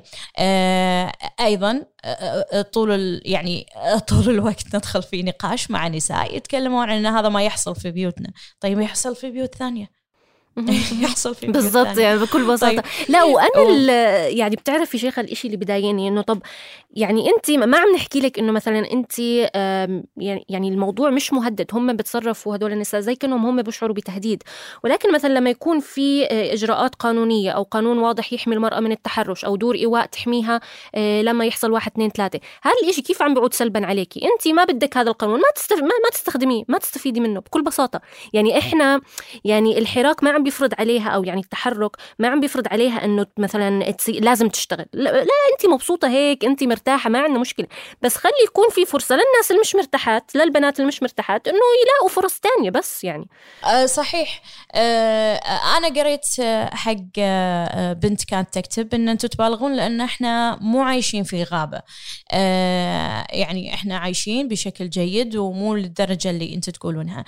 أيضا 1.39 1.85
طول 2.73 3.21
يعني 3.25 3.65
طول 4.07 4.29
الوقت 4.29 4.75
ندخل 4.75 5.03
في 5.03 5.23
نقاش 5.23 5.71
مع 5.71 5.87
نساء 5.87 6.35
يتكلمون 6.37 6.89
عن 6.89 6.97
إن 6.97 7.05
هذا 7.05 7.29
ما 7.29 7.43
يحصل 7.43 7.75
في 7.75 7.91
بيوتنا. 7.91 8.31
طيب 8.59 8.79
يحصل 8.79 9.15
في 9.15 9.31
بيوت 9.31 9.55
ثانية. 9.55 9.94
يحصل 11.03 11.35
في 11.35 11.47
بالضبط 11.47 11.97
يعني 11.97 12.19
بكل 12.19 12.47
بساطة. 12.47 12.75
طيب. 12.75 12.83
لا 13.09 13.23
وأنا 13.23 14.27
يعني 14.27 14.55
بتعرفي 14.55 14.97
شيخة 14.97 15.21
الإشي 15.21 15.47
اللي 15.47 15.57
بضايقني 15.57 16.07
إنه 16.07 16.21
طب 16.21 16.41
يعني 16.91 17.29
انت 17.29 17.51
ما 17.51 17.77
عم 17.77 17.95
نحكي 17.95 18.19
لك 18.19 18.39
إنه 18.39 18.51
مثلا 18.51 18.91
انت 18.91 19.19
يعني 19.19 20.45
يعني 20.49 20.69
الموضوع 20.69 21.09
مش 21.09 21.33
مهدد. 21.33 21.67
هم 21.73 21.93
بتصرفوا 21.95 22.55
هدول 22.55 22.71
النساء 22.71 23.01
زي 23.01 23.15
كأنهم 23.15 23.45
هم 23.45 23.61
بيشعروا 23.61 23.95
بتهديد. 23.95 24.43
ولكن 24.83 25.13
مثلا 25.13 25.33
لما 25.33 25.49
يكون 25.49 25.79
في 25.79 26.25
إجراءات 26.25 26.95
قانونية 26.95 27.51
أو 27.51 27.63
قانون 27.63 27.97
واضح 27.97 28.33
يحمي 28.33 28.55
المرأة 28.55 28.79
من 28.79 28.91
التحرش 28.91 29.45
أو 29.45 29.55
دور 29.55 29.75
إيواء 29.75 30.05
تحميها 30.05 30.61
لما 30.97 31.45
يحصل 31.45 31.71
واحد 31.71 31.91
اثنين 31.91 32.09
ثلاثة. 32.09 32.39
هذا 32.63 32.75
الإشي 32.83 33.01
كيف 33.01 33.21
عم 33.21 33.33
بيعود 33.33 33.53
سلبا 33.53 33.85
عليكي 33.85 34.21
انت 34.25 34.47
ما 34.47 34.63
بدك 34.63 34.97
هذا 34.97 35.09
القانون. 35.09 35.39
ما 35.39 35.45
تستف... 35.55 35.77
ما, 35.77 35.83
ما 35.83 36.09
تستخدميه 36.11 36.63
ما 36.67 36.77
تستفيدي 36.77 37.19
منه 37.19 37.39
بكل 37.39 37.63
بساطة. 37.63 38.01
يعني 38.33 38.57
إحنا 38.57 39.01
يعني 39.45 39.77
الحراك 39.77 40.23
ما 40.23 40.29
عم 40.31 40.44
بيفرض 40.45 40.73
عليها 40.79 41.09
أو 41.09 41.23
يعني 41.23 41.41
التحرك 41.41 41.91
ما 42.19 42.27
عم 42.27 42.39
بيفرض 42.39 42.67
عليها 42.67 43.05
إنه 43.05 43.25
مثلا 43.37 43.95
لازم 44.07 44.49
تشتغل. 44.49 44.85
لا, 44.93 45.09
لا 45.09 45.33
أنت 45.53 45.65
مبسوطة 45.65 46.07
هيك 46.09 46.45
أنت 46.45 46.63
مرتاحة 46.63 47.09
ما 47.09 47.19
عندنا 47.19 47.39
مشكلة. 47.39 47.67
بس 48.01 48.15
خلي 48.15 48.33
يكون 48.47 48.69
في 48.69 48.85
فرصة 48.85 49.15
للناس 49.15 49.51
اللي 49.51 49.61
مش 49.61 49.75
مرتاحات 49.75 50.35
للبنات 50.35 50.77
اللي 50.77 50.87
مش 50.87 51.03
مرتاحات 51.03 51.47
إنه 51.47 51.57
يلاقوا 51.83 52.09
فرص 52.09 52.39
تانية 52.39 52.69
بس 52.69 53.03
يعني. 53.03 53.27
أه 53.65 53.85
صحيح. 53.85 54.41
أه 54.73 55.35
أنا 55.77 55.87
قريت 55.87 56.25
حق 56.73 57.19
بنت 57.93 58.25
كانت 58.25 58.53
تكتب 58.53 58.93
إن 58.93 59.09
أنتم 59.09 59.27
تبالغون 59.27 59.75
لأن 59.75 60.01
إحنا 60.01 60.57
مو 60.61 60.81
عايشين 60.81 61.23
في 61.23 61.43
غابة. 61.43 61.81
يعني 63.29 63.73
إحنا 63.73 63.97
عايشين 63.97 64.47
بشكل 64.47 64.89
جيد 64.89 65.35
ومو 65.35 65.75
للدرجة 65.75 66.29
اللي 66.29 66.55
أنتم 66.55 66.71
تقولونها. 66.71 67.25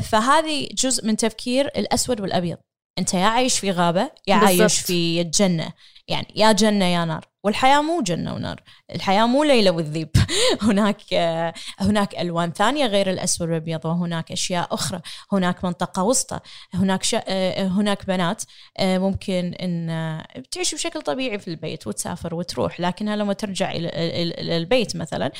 فهذه 0.00 0.68
جزء 0.72 1.06
من 1.06 1.16
تفكير 1.16 1.66
الاسود 1.66 2.09
والأبيض. 2.20 2.58
أنت 2.98 3.14
يا 3.14 3.24
عايش 3.26 3.58
في 3.58 3.70
غابة 3.70 4.10
يا 4.26 4.38
بالزبط. 4.38 4.60
عايش 4.60 4.78
في 4.80 5.20
الجنة. 5.20 5.72
يعني 6.08 6.26
يا 6.36 6.52
جنة 6.52 6.84
يا 6.84 7.04
نار. 7.04 7.26
والحياة 7.44 7.80
مو 7.82 8.02
جنة 8.02 8.34
ونار. 8.34 8.62
الحياة 8.94 9.26
مو 9.26 9.44
ليلة 9.44 9.70
والذيب. 9.70 10.08
هناك 10.62 11.00
آه، 11.12 11.54
هناك 11.78 12.14
ألوان 12.20 12.52
ثانية 12.52 12.86
غير 12.86 13.10
الأسود 13.10 13.48
والأبيض 13.48 13.84
وهناك 13.84 14.32
أشياء 14.32 14.74
أخرى. 14.74 15.00
هناك 15.32 15.64
منطقة 15.64 16.02
وسطى. 16.02 16.40
هناك 16.74 17.02
ش... 17.02 17.16
آه، 17.28 17.66
هناك 17.66 18.06
بنات. 18.06 18.42
آه، 18.78 18.98
ممكن 18.98 19.54
أن 19.60 20.22
تعيش 20.50 20.74
بشكل 20.74 21.02
طبيعي 21.02 21.38
في 21.38 21.48
البيت 21.48 21.86
وتسافر 21.86 22.34
وتروح. 22.34 22.80
لكنها 22.80 23.16
لما 23.16 23.32
ترجع 23.32 23.72
إلى 23.72 24.56
البيت 24.56 24.96
مثلا 24.96 25.32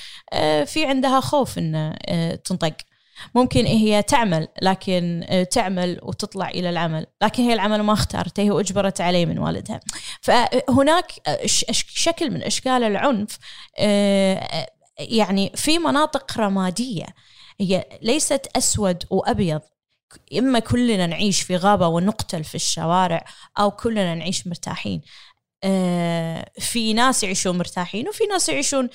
في 0.65 0.87
عندها 0.87 1.21
خوف 1.21 1.59
أن 1.59 1.97
تنطق. 2.45 2.73
ممكن 3.35 3.67
هي 3.67 4.03
تعمل 4.03 4.49
لكن 4.63 5.25
آه، 5.29 5.43
تعمل 5.43 5.99
وتطلع 6.03 6.49
إلى 6.49 6.71
العمل. 6.71 7.07
لكن 7.23 7.43
هي 7.43 7.53
العمل 7.53 7.83
ما 7.83 7.93
اختارته 7.93 8.43
هي 8.43 8.51
واجبرت 8.51 9.01
عليه 9.01 9.27
من 9.27 9.39
والدها. 9.39 9.81
فهناك 10.21 11.13
آه، 11.27 11.47
شكل 11.47 12.31
من 12.31 12.43
إشكال 12.43 12.83
العنف 12.85 13.39
آه، 13.79 14.67
يعني 14.99 15.53
في 15.55 15.79
مناطق 15.79 16.39
رمادية. 16.39 17.07
هي 17.61 17.85
ليست 18.03 18.49
أسود 18.57 19.05
وأبيض. 19.11 19.61
إما 20.39 20.59
كلنا 20.59 21.07
نعيش 21.07 21.43
في 21.43 21.57
غابة 21.57 21.87
ونقتل 21.87 22.45
في 22.45 22.55
الشوارع 22.55 23.25
أو 23.59 23.71
كلنا 23.71 24.15
نعيش 24.15 24.47
مرتاحين. 24.47 25.01
في 26.59 26.93
ناس 26.95 27.23
يعيشون 27.23 27.59
مرتاحين 27.59 28.09
وفي 28.09 28.25
ناس 28.25 28.49
يعيشون 28.49 28.89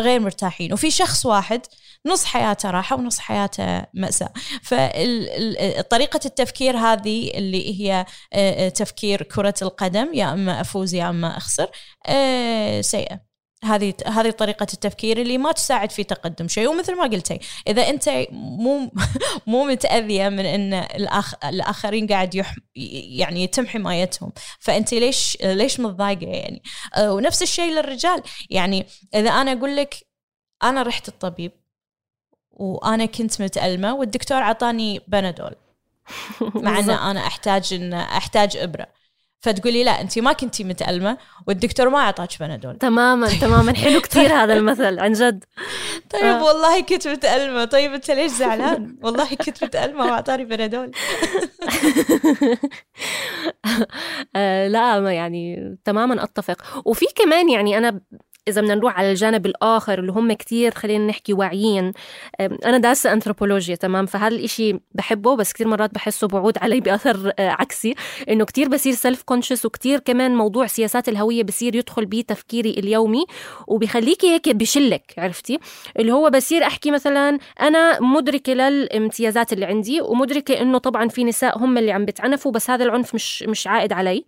غير 0.00 0.20
مرتاحين. 0.20 0.72
وفي 0.72 0.90
شخص 0.90 1.26
واحد 1.26 1.60
نص 2.06 2.24
حياته 2.24 2.70
راحة 2.70 2.96
ونص 2.96 3.18
حياته 3.18 3.86
مأساة. 3.94 4.32
فطريقة 4.62 6.20
التفكير 6.26 6.76
هذه 6.76 7.30
اللي 7.34 7.80
هي 7.80 8.06
آه، 8.32 8.66
آه، 8.66 8.68
تفكير 8.68 9.22
كرة 9.22 9.54
القدم 9.62 10.14
يا 10.14 10.32
أما 10.32 10.60
أفوز 10.60 10.94
يا 10.94 11.08
أما 11.08 11.36
أخسر 11.36 11.70
آه، 12.06 12.80
سيئة. 12.80 13.33
هذه 13.64 13.94
هذه 14.06 14.30
طريقة 14.30 14.66
التفكير 14.72 15.20
اللي 15.20 15.38
ما 15.38 15.52
تساعد 15.52 15.90
في 15.92 16.04
تقدم 16.04 16.48
شيء 16.48 16.68
ومثل 16.68 16.96
ما 16.96 17.04
قلتي 17.04 17.38
إذا 17.68 17.88
أنت 17.88 18.08
مو 18.30 18.92
مو 19.46 19.64
متأذية 19.64 20.28
من 20.28 20.46
أن 20.46 20.74
الآخ 20.74 21.34
الآخرين 21.44 22.06
قاعد 22.06 22.34
يح 22.34 22.56
يعني 22.76 23.44
يتم 23.44 23.66
حمايتهم 23.66 24.32
فأنت 24.60 24.94
ليش 24.94 25.38
ليش 25.42 25.80
متضايقة 25.80 26.26
يعني؟ 26.26 26.62
ونفس 26.98 27.42
الشيء 27.42 27.72
للرجال. 27.72 28.22
يعني 28.50 28.86
إذا 29.14 29.30
أنا 29.30 29.52
أقول 29.52 29.76
لك 29.76 30.06
أنا 30.62 30.82
رحت 30.82 31.08
الطبيب 31.08 31.52
وأنا 32.50 33.06
كنت 33.06 33.42
متألمة 33.42 33.94
والدكتور 33.94 34.42
عطاني 34.42 35.00
بنادول 35.08 35.54
مع 36.64 36.78
إن 36.78 36.90
أنا 36.90 37.26
أحتاج 37.26 37.74
إن 37.74 37.94
أحتاج 37.94 38.56
إبرة. 38.56 38.86
فتقولي 39.44 39.84
لا 39.84 40.00
انت 40.00 40.18
ما 40.18 40.32
كنتي 40.32 40.64
متألمة 40.64 41.18
والدكتور 41.46 41.88
ما 41.88 41.98
أعطاك 41.98 42.28
بنادول. 42.40 42.78
تماما 42.78 43.28
تماما. 43.28 43.74
حلو 43.84 44.00
كثير 44.00 44.32
هذا 44.32 44.52
المثل 44.54 44.98
عن 44.98 45.12
جد. 45.12 45.44
طيب 46.10 46.24
آه. 46.24 46.44
والله 46.44 46.80
كنت 46.80 47.08
متألمة. 47.08 47.64
طيب 47.64 47.94
انت 47.94 48.10
ليش 48.10 48.32
زعلان؟ 48.32 48.96
والله 49.02 49.34
كنت 49.34 49.64
متألمة 49.64 50.04
وأعطاني 50.04 50.44
بنادول. 50.44 50.90
آه 54.36 54.68
لا 54.68 55.10
يعني 55.12 55.76
تماما 55.84 56.24
أتفق. 56.24 56.82
وفي 56.84 57.06
كمان 57.16 57.50
يعني 57.50 57.78
أنا 57.78 58.00
إذا 58.48 58.60
بدنا 58.60 58.74
نروح 58.74 58.98
على 58.98 59.10
الجانب 59.10 59.46
الآخر 59.46 59.98
اللي 59.98 60.12
هم 60.12 60.32
كتير 60.32 60.74
خلينا 60.74 61.06
نحكي 61.06 61.32
واعيين. 61.32 61.92
أنا 62.40 62.78
دارسة 62.78 63.12
أنثروبولوجيا 63.12 63.74
تمام؟ 63.74 64.06
فهذا 64.06 64.34
الإشي 64.34 64.80
بحبه 64.92 65.36
بس 65.36 65.52
كتير 65.52 65.68
مرات 65.68 65.94
بحسه 65.94 66.28
بعود 66.28 66.58
علي 66.58 66.80
بأثر 66.80 67.32
آه، 67.38 67.48
عكسي 67.48 67.94
إنه 68.28 68.44
كتير 68.44 68.68
بصير 68.68 68.92
self 68.92 69.22
conscious 69.22 69.66
وكتير 69.66 69.98
كمان 69.98 70.34
موضوع 70.34 70.66
سياسات 70.66 71.08
الهوية 71.08 71.42
بصير 71.42 71.76
يدخل 71.76 72.06
بتفكيري 72.06 72.70
اليومي 72.70 73.24
وبيخليكي 73.66 74.26
هيك 74.26 74.48
بشلك 74.48 75.14
عرفتي؟ 75.18 75.58
اللي 75.98 76.12
هو 76.12 76.30
بصير 76.30 76.62
أحكي 76.62 76.90
مثلا 76.90 77.38
أنا 77.60 78.00
مدركة 78.00 78.52
للامتيازات 78.52 79.52
اللي 79.52 79.64
عندي 79.64 80.00
ومدركة 80.00 80.60
إنه 80.60 80.78
طبعا 80.78 81.08
في 81.08 81.24
نساء 81.24 81.58
هم 81.58 81.78
اللي 81.78 81.92
عم 81.92 82.04
بتعنفوا 82.04 82.52
بس 82.52 82.70
هذا 82.70 82.84
العنف 82.84 83.14
مش 83.14 83.42
مش 83.42 83.66
عائد 83.66 83.92
علي. 83.92 84.24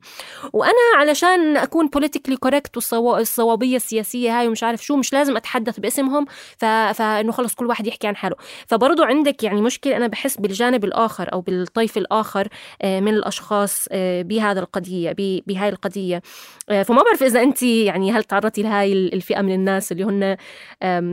وأنا 0.53 0.73
علشان 0.97 1.57
أكون 1.57 1.89
politically 1.89 2.37
correct 2.37 2.95
والصوابية 2.95 3.77
السياسية 3.77 4.06
السياسية 4.07 4.41
هاي 4.41 4.49
ومش 4.49 4.63
عارف 4.63 4.85
شو 4.85 4.97
مش 4.97 5.13
لازم 5.13 5.37
أتحدث 5.37 5.81
باسمهم. 5.81 6.27
ف... 6.59 6.65
فإنه 6.65 7.33
خلص 7.33 7.55
كل 7.55 7.67
واحد 7.67 7.87
يحكي 7.87 8.07
عن 8.07 8.17
حاله. 8.17 8.37
فبرضه 8.67 9.07
عندك 9.07 9.45
يعني 9.45 9.61
مشكلة 9.61 9.97
أنا 9.97 10.07
بحس 10.07 10.37
بالجانب 10.37 10.85
الآخر 10.85 11.33
أو 11.33 11.41
بالطيف 11.41 11.99
الآخر 11.99 12.49
آه، 12.83 13.01
من 13.01 13.15
الأشخاص 13.15 13.89
آه، 13.93 14.23
بهذا 14.23 14.61
القضية 14.61 15.15
بهاي 15.47 15.69
القضية. 15.69 16.23
آه، 16.69 16.83
فما 16.83 17.03
بعرف 17.03 17.23
إذا 17.23 17.43
أنت 17.43 17.63
يعني 17.63 18.13
هل 18.13 18.25
تعرضتي 18.25 18.63
لهاي 18.63 18.93
الفئة 18.93 19.43
من 19.43 19.55
الناس 19.55 19.93
اللي 19.93 20.05
هن 20.05 20.37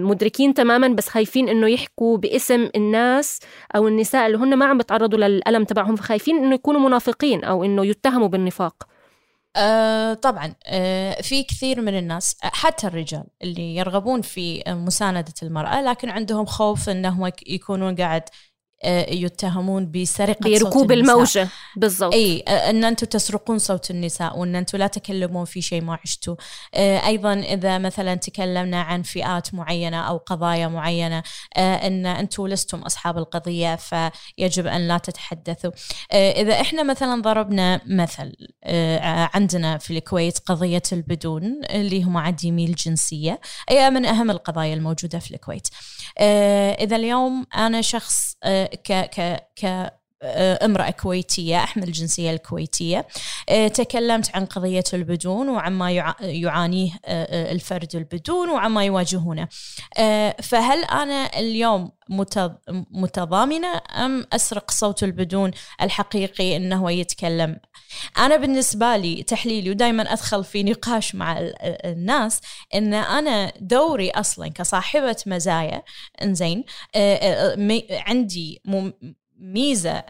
مدركين 0.03 0.53
تماما 0.53 0.87
بس 0.87 1.09
خايفين 1.09 1.49
إنه 1.49 1.67
يحكوا 1.67 2.17
باسم 2.17 2.69
الناس 2.75 3.39
أو 3.75 3.87
النساء 3.87 4.27
اللي 4.27 4.37
هن 4.37 4.55
ما 4.55 4.65
عم 4.65 4.77
بتعرضوا 4.77 5.19
للألم 5.19 5.63
تبعهم 5.63 5.95
فخايفين 5.95 6.37
إنه 6.37 6.55
يكونوا 6.55 6.81
منافقين 6.81 7.43
أو 7.43 7.63
إنه 7.63 7.85
يتهموا 7.85 8.27
بالنفاق. 8.27 8.92
آه 9.55 10.13
طبعا 10.13 10.55
آه 10.65 11.21
في 11.21 11.43
كثير 11.43 11.81
من 11.81 11.97
الناس 11.97 12.35
حتى 12.43 12.87
الرجال 12.87 13.23
اللي 13.43 13.75
يرغبون 13.75 14.21
في 14.21 14.63
مساندة 14.67 15.33
المرأة 15.43 15.81
لكن 15.81 16.09
عندهم 16.09 16.45
خوف 16.45 16.89
انهم 16.89 17.31
يكونون 17.47 17.95
قاعد 17.95 18.23
يتهمون 19.09 19.91
بسرقة 19.91 20.49
بركوب 20.49 20.91
الموجة. 20.91 21.47
بالضبط. 21.75 22.13
إي 22.13 22.43
آه، 22.47 22.69
إن 22.69 22.83
أنتم 22.83 23.07
تسرقون 23.07 23.59
صوت 23.59 23.91
النساء 23.91 24.39
وإن 24.39 24.55
أنتم 24.55 24.77
لا 24.77 24.87
تكلمون 24.87 25.45
في 25.45 25.61
شيء 25.61 25.81
ما 25.81 25.97
عشتوا. 26.03 26.35
آه، 26.73 27.07
أيضا 27.07 27.33
إذا 27.33 27.77
مثلا 27.77 28.15
تكلمنا 28.15 28.81
عن 28.81 29.01
فئات 29.01 29.53
معينة 29.53 30.01
أو 30.01 30.17
قضايا 30.17 30.67
معينة 30.67 31.23
إن 31.57 32.05
أنتم 32.05 32.47
لستم 32.47 32.79
أصحاب 32.79 33.17
القضية 33.17 33.75
فيجب 33.75 34.67
أن 34.67 34.87
لا 34.87 34.97
تتحدثوا. 34.97 35.71
إذا 36.13 36.61
إحنا 36.61 36.83
مثلا 36.83 37.21
ضربنا 37.21 37.81
مثل 37.85 38.35
عندنا 39.33 39.77
في 39.77 39.97
الكويت 39.97 40.39
قضية 40.39 40.81
البدون 40.91 41.61
اللي 41.69 42.03
هم 42.03 42.17
عديمي 42.17 42.65
الجنسية. 42.65 43.39
هي 43.69 43.89
من 43.89 44.05
أهم 44.05 44.31
القضايا 44.31 44.73
الموجودة 44.73 45.19
في 45.19 45.31
الكويت. 45.31 45.67
إذا 46.79 46.95
اليوم 46.95 47.45
أنا 47.55 47.81
شخص 47.81 48.35
ك 48.75 48.91
ك 48.93 49.47
ك 49.55 49.93
امرأة 50.37 50.89
كويتية 50.89 51.57
أحمل 51.57 51.83
الجنسية 51.83 52.31
الكويتية. 52.31 53.07
آه، 53.49 53.67
تكلمت 53.67 54.35
عن 54.35 54.45
قضية 54.45 54.83
البدون 54.93 55.49
وعما 55.49 55.91
يعانيه 56.21 56.91
آه، 57.05 57.23
آه، 57.23 57.51
الفرد 57.51 57.95
البدون 57.95 58.49
وعما 58.49 58.85
يواجهونه. 58.85 59.47
فهل 60.43 60.83
أنا 60.83 61.39
اليوم 61.39 61.91
متضامنة 62.91 63.81
أم 63.91 64.25
أسرق 64.33 64.71
صوت 64.71 65.03
البدون 65.03 65.51
الحقيقي 65.81 66.55
أنه 66.55 66.91
يتكلم 66.91 67.57
أنا 68.17 68.37
بالنسبة 68.37 68.97
لي 68.97 69.23
تحليلي 69.23 69.69
ودائما 69.69 70.13
أدخل 70.13 70.43
في 70.43 70.63
نقاش 70.63 71.15
مع 71.15 71.37
الناس 71.85 72.41
أن 72.75 72.93
أنا 72.93 73.53
دوري 73.59 74.11
أصلا 74.11 74.47
كصاحبة 74.47 75.17
مزايا 75.27 75.83
إنزين 76.21 76.63
عندي 78.07 78.61
ميزة 79.39 80.03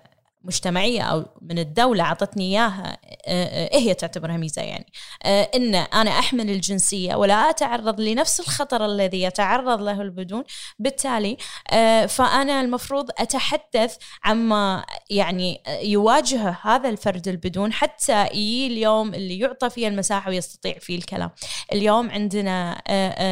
مجتمعية 0.44 1.02
أو 1.02 1.26
من 1.41 1.60
الدولة 1.60 2.04
أعطتني 2.04 2.44
إياها 2.44 2.98
إيه 3.28 3.80
هي 3.80 3.94
تعتبرها 3.94 4.38
ميزه 4.38 4.62
يعني؟ 4.62 4.86
آه، 5.24 5.50
إن 5.56 5.76
أنا 5.76 6.20
أحمل 6.20 6.50
الجنسية 6.50 7.16
ولا 7.16 7.50
أتعرض 7.50 8.02
لنفس 8.02 8.39
الخطر 8.39 8.86
الذي 8.86 9.22
يتعرض 9.22 9.82
له 9.82 10.02
البدون. 10.02 10.44
بالتالي 10.80 11.38
آه، 11.72 12.06
فأنا 12.06 12.62
المفروض 12.62 13.10
أتحدث 13.18 13.98
عما 14.24 14.86
يعني 15.10 15.62
يواجهه 15.82 16.58
هذا 16.62 16.89
الفرد 16.89 17.28
البدون 17.28 17.74
حتى 17.74 18.28
يجي 18.28 18.68
اليوم 18.68 19.14
اللي 19.14 19.39
يعطى 19.39 19.70
فيه 19.70 19.88
المساحة 19.88 20.30
ويستطيع 20.30 20.74
فيه 20.80 20.98
الكلام. 20.98 21.32
اليوم 21.74 22.10
عندنا 22.12 22.82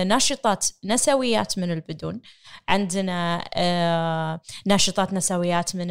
ناشطات 0.04 0.66
نسويات 0.84 1.58
من 1.58 1.72
البدون. 1.72 2.22
عندنا 2.70 3.44
ناشطات 4.66 5.14
نسويات 5.14 5.76
من 5.76 5.88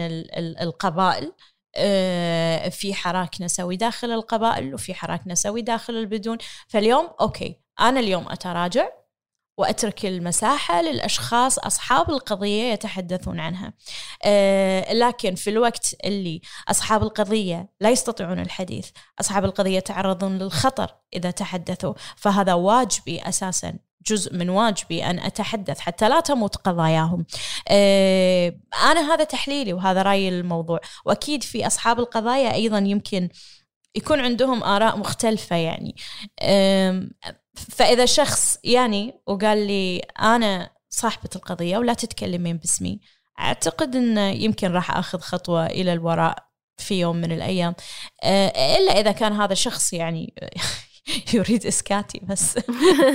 القبائل 1.18 1.32
آه، 1.76 2.68
في 2.68 2.94
حراك 2.94 3.40
نسوي 3.40 3.76
داخل 3.76 4.10
القبائل 4.10 4.74
وفي 4.74 4.94
حراك 4.94 5.20
نسوي 5.26 5.62
داخل 5.62 5.94
البدون. 5.94 6.38
فاليوم 6.68 7.10
أوكي 7.20 7.60
أنا 7.80 8.00
اليوم 8.00 8.28
أتراجع 8.28 8.88
وأترك 9.56 10.06
المساحة 10.06 10.82
للأشخاص 10.82 11.58
أصحاب 11.58 12.10
القضية 12.10 12.72
يتحدثون 12.72 13.40
عنها. 13.40 13.72
أه 14.24 14.92
لكن 14.92 15.34
في 15.34 15.50
الوقت 15.50 15.94
اللي 16.04 16.40
أصحاب 16.68 17.02
القضية 17.02 17.68
لا 17.80 17.90
يستطيعون 17.90 18.38
الحديث، 18.38 18.88
أصحاب 19.20 19.44
القضية 19.44 19.76
يتعرضون 19.76 20.38
للخطر 20.38 20.94
إذا 21.14 21.30
تحدثوا، 21.30 21.94
فهذا 22.16 22.54
واجبي 22.54 23.22
أساسا 23.22 23.78
جزء 24.06 24.34
من 24.34 24.50
واجبي 24.50 25.04
أن 25.04 25.18
أتحدث 25.18 25.78
حتى 25.78 26.08
لا 26.08 26.20
تموت 26.20 26.56
قضاياهم. 26.56 27.26
آه، 27.68 28.54
أنا 28.82 29.14
هذا 29.14 29.24
تحليلي 29.24 29.72
وهذا 29.72 30.02
رأيي 30.02 30.28
الموضوع 30.28 30.80
وأكيد 31.04 31.42
في 31.42 31.66
أصحاب 31.66 31.98
القضايا 31.98 32.54
أيضا 32.54 32.78
يمكن 32.78 33.28
يكون 33.94 34.20
عندهم 34.20 34.62
آراء 34.64 34.96
مختلفة 34.96 35.56
يعني. 35.56 35.94
فإذا 37.54 38.06
شخص 38.06 38.58
يعني 38.64 39.20
وقال 39.26 39.66
لي 39.66 39.98
أنا 40.20 40.70
صاحبة 40.88 41.30
القضية 41.36 41.78
ولا 41.78 41.94
تتكلمين 41.94 42.56
باسمي 42.56 43.00
أعتقد 43.40 43.96
أنه 43.96 44.28
يمكن 44.30 44.72
راح 44.72 44.96
أخذ 44.96 45.20
خطوة 45.20 45.66
إلى 45.66 45.92
الوراء 45.92 46.50
في 46.76 47.00
يوم 47.00 47.16
من 47.16 47.32
الأيام. 47.32 47.74
آه، 48.22 48.76
إلا 48.76 49.00
إذا 49.00 49.12
كان 49.12 49.32
هذا 49.32 49.54
شخص 49.54 49.92
يعني 49.92 50.34
يريد 51.34 51.66
إسكاتي 51.66 52.20
بس. 52.28 52.58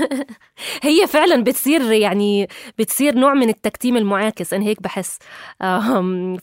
هي 0.84 1.08
فعلا 1.08 1.43
بتصير 1.43 1.91
يعني 1.91 2.48
بتصير 2.80 3.16
نوع 3.16 3.34
من 3.34 3.50
التكتيم 3.50 3.98
المعاكس 3.98 4.54
أنا 4.54 4.66
هيك 4.66 4.82
بحس. 4.82 5.20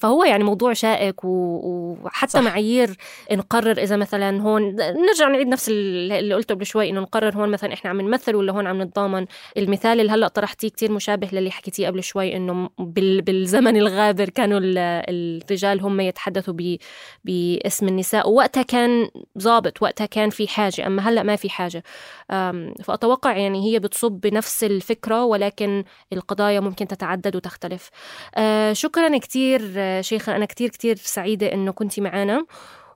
فهو 0.00 0.24
يعني 0.24 0.44
موضوع 0.44 0.72
شائك 0.72 1.24
وحتى 1.24 2.32
صح. 2.32 2.40
معايير 2.40 2.96
نقرر 3.32 3.82
إذا 3.82 3.96
مثلا 3.96 4.42
هون 4.42 4.76
نرجع 4.76 5.28
نعيد 5.28 5.48
نفس 5.48 5.68
اللي 5.68 6.34
قلته 6.34 6.54
قبل 6.54 6.66
شوي 6.66 6.90
إنه 6.90 7.00
نقرر 7.00 7.36
هون 7.36 7.48
مثلا 7.48 7.72
إحنا 7.72 7.90
عم 7.90 8.00
نمثل 8.00 8.34
ولا 8.34 8.52
هون 8.52 8.66
عم 8.66 8.82
نتضامن. 8.82 9.26
المثال 9.56 10.00
اللي 10.00 10.12
هلأ 10.12 10.28
طرحتيه 10.28 10.68
كتير 10.68 10.92
مشابه 10.92 11.28
للي 11.32 11.50
حكيتيه 11.50 11.86
قبل 11.86 12.02
شوي 12.02 12.36
إنه 12.36 12.70
بالزمن 12.78 13.76
الغابر 13.76 14.28
كانوا 14.28 14.60
الرجال 14.62 15.80
هم 15.80 16.00
يتحدثوا 16.00 16.54
باسم 17.24 17.88
النساء 17.88 18.30
ووقتها 18.30 18.62
كان 18.62 19.08
ظابط 19.38 19.82
وقتها 19.82 20.06
كان 20.06 20.30
في 20.30 20.48
حاجة. 20.48 20.86
أما 20.86 21.08
هلأ 21.08 21.22
ما 21.22 21.36
في 21.42 21.50
حاجة. 21.50 21.82
فأتوقع 22.84 23.36
يعني 23.36 23.72
هي 23.72 23.78
بتصب 23.78 24.12
بنفس 24.12 24.64
الفكرة 24.64 25.24
ولكن 25.24 25.84
القضايا 26.12 26.60
ممكن 26.60 26.86
تتعدد 26.86 27.36
وتختلف. 27.36 27.90
آه، 28.34 28.72
شكرا 28.72 29.18
كتير 29.18 29.72
آه، 29.76 30.00
شيخة. 30.00 30.36
أنا 30.36 30.44
كتير 30.46 30.68
كتير 30.68 30.96
سعيدة 30.96 31.52
أنه 31.52 31.72
كنتي 31.72 32.00
معنا 32.00 32.46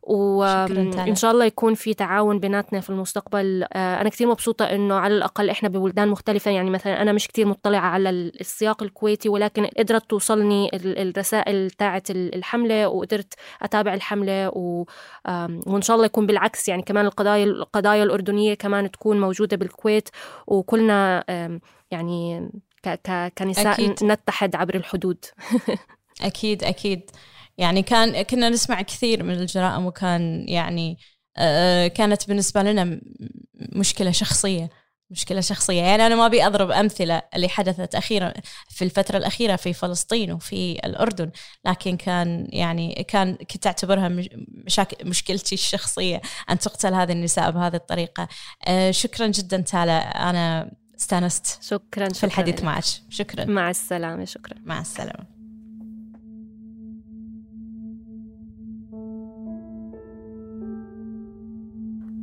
وإن 0.07 1.15
شاء 1.15 1.31
الله 1.31 1.45
يكون 1.45 1.75
في 1.75 1.95
تعاون 1.95 2.39
بيناتنا 2.39 2.81
في 2.81 2.91
المستقبل. 2.91 3.67
آه، 3.73 4.01
أنا 4.01 4.09
كثير 4.09 4.29
مبسوطة 4.29 4.65
إنه 4.65 4.95
على 4.95 5.15
الأقل 5.15 5.51
إحنا 5.51 5.69
ببلدان 5.69 6.09
مختلفة. 6.09 6.51
يعني 6.51 6.71
مثلا 6.71 7.03
أنا 7.03 7.13
مش 7.13 7.29
كثير 7.29 7.47
مطلعة 7.47 7.89
على 7.89 8.11
السياق 8.11 8.83
الكويتي 8.83 9.29
ولكن 9.29 9.67
قدرت 9.67 10.11
توصلني 10.11 10.71
الرسائل 10.75 11.71
تاعت 11.71 12.11
الحملة 12.11 12.89
وقدرت 12.89 13.35
أتابع 13.63 13.95
الحملة 13.95 14.49
و... 14.49 14.85
وإن 15.67 15.83
شاء 15.83 15.97
الله 15.97 16.07
يكون 16.07 16.27
بالعكس. 16.27 16.69
يعني 16.69 16.83
كمان 16.83 17.07
القضايا 17.07 17.45
القضايا 17.45 18.03
الأردنية 18.03 18.55
كمان 18.55 18.91
تكون 18.91 19.21
موجودة 19.21 19.57
بالكويت 19.57 20.09
وكلنا 20.47 21.25
يعني 21.91 22.51
كنساء 23.39 23.73
أكيد. 23.73 24.05
نتحد 24.05 24.57
عبر 24.57 24.75
الحدود. 24.75 25.25
أكيد 26.23 26.65
أكيد. 26.65 27.11
يعني 27.59 27.83
كان 27.83 28.23
كنا 28.23 28.49
نسمع 28.49 28.83
كثير 28.83 29.23
من 29.23 29.35
الجرائم 29.35 29.87
وكان 29.87 30.45
يعني 30.49 30.99
آه، 31.37 31.87
كانت 31.87 32.29
بالنسبة 32.29 32.63
لنا 32.63 33.01
مشكلة 33.55 34.11
شخصية 34.11 34.71
مشكلة 35.11 35.41
شخصية. 35.41 35.83
يعني 35.83 36.07
أنا 36.07 36.15
ما 36.15 36.27
أبي 36.27 36.47
أضرب 36.47 36.71
أمثلة 36.71 37.23
اللي 37.35 37.49
حدثت 37.49 37.95
أخيرا 37.95 38.33
في 38.69 38.85
الفترة 38.85 39.17
الأخيرة 39.17 39.57
في 39.57 39.73
فلسطين 39.73 40.33
وفي 40.33 40.73
الأردن 40.73 41.31
لكن 41.65 41.97
كان 41.97 42.47
يعني 42.53 43.05
كان 43.09 43.35
كنت 43.35 43.67
أعتبرها 43.67 44.09
مشاكل 44.67 45.09
مشكلتي 45.09 45.55
الشخصية 45.55 46.21
أن 46.51 46.59
تقتل 46.59 46.95
هذه 46.95 47.13
النساء 47.13 47.51
بهذه 47.51 47.77
الطريقة. 47.77 48.29
آه، 48.69 48.91
شكرا 48.91 49.27
جدا 49.27 49.61
تالا. 49.61 50.31
أنا 50.31 50.71
استأنست 50.99 51.63
شكرا 51.63 52.09
في 52.09 52.25
الحديث 52.25 52.63
معك. 52.63 52.85
شكرا. 53.11 53.45
مع 53.45 53.71
السلامة 53.71 54.25
شكرا. 54.25 54.57
مع 54.65 54.81
السلامة. 54.81 55.36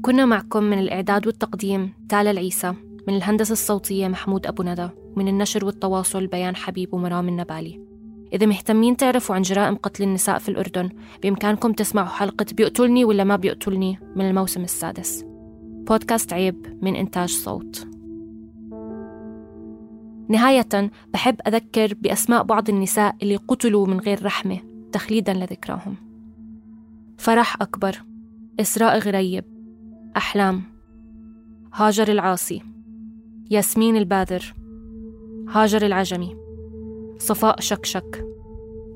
كنا 0.06 0.26
معكم 0.26 0.64
من 0.64 0.80
الإعداد 0.80 1.28
والتقديم 1.28 1.94
تالا 2.10 2.32
العيسى 2.32 2.74
من 3.08 3.16
الهندسة 3.16 3.52
الصوتية 3.52 4.08
محمود 4.08 4.48
أبو 4.48 4.64
ندى 4.64 4.90
من 5.16 5.28
النشر 5.28 5.66
والتواصل 5.66 6.28
بيان 6.28 6.56
حبيب 6.56 6.94
ومرام 6.94 7.28
النبالي. 7.28 7.80
إذا 8.34 8.46
مهتمين 8.46 8.98
تعرفوا 8.98 9.36
عن 9.36 9.42
جرائم 9.42 9.76
قتل 9.76 10.04
النساء 10.04 10.40
في 10.40 10.50
الأردن 10.50 10.90
بإمكانكم 11.24 11.74
تسمعوا 11.74 12.08
حلقة 12.08 12.46
بيقتلني 12.54 13.06
ولا 13.06 13.24
ما 13.24 13.36
بيقتلني 13.36 14.00
من 14.16 14.30
الموسم 14.30 14.64
السادس. 14.64 15.26
بودكاست 15.62 16.34
عيب 16.34 16.80
من 16.82 16.96
إنتاج 16.96 17.30
صوت. 17.30 17.88
نهاية 20.30 20.92
بحب 21.14 21.36
أذكر 21.48 21.94
بأسماء 21.94 22.44
بعض 22.44 22.70
النساء 22.70 23.16
اللي 23.24 23.36
قتلوا 23.36 23.88
من 23.88 24.00
غير 24.00 24.26
رحمة 24.26 24.60
تخليدا 24.92 25.34
لذكراهم. 25.34 25.96
فرح 27.18 27.62
أكبر 27.62 28.04
إسراء 28.60 29.00
غريب. 29.00 29.53
أحلام. 30.18 30.64
هاجر 31.74 32.08
العاصي. 32.12 32.62
ياسمين 33.52 33.98
الباذر 33.98 34.54
هاجر 35.50 35.86
العجمي. 35.86 36.36
صفاء 37.18 37.60
شكشك. 37.60 38.26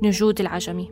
نجود 0.04 0.40
العجمي. 0.40 0.92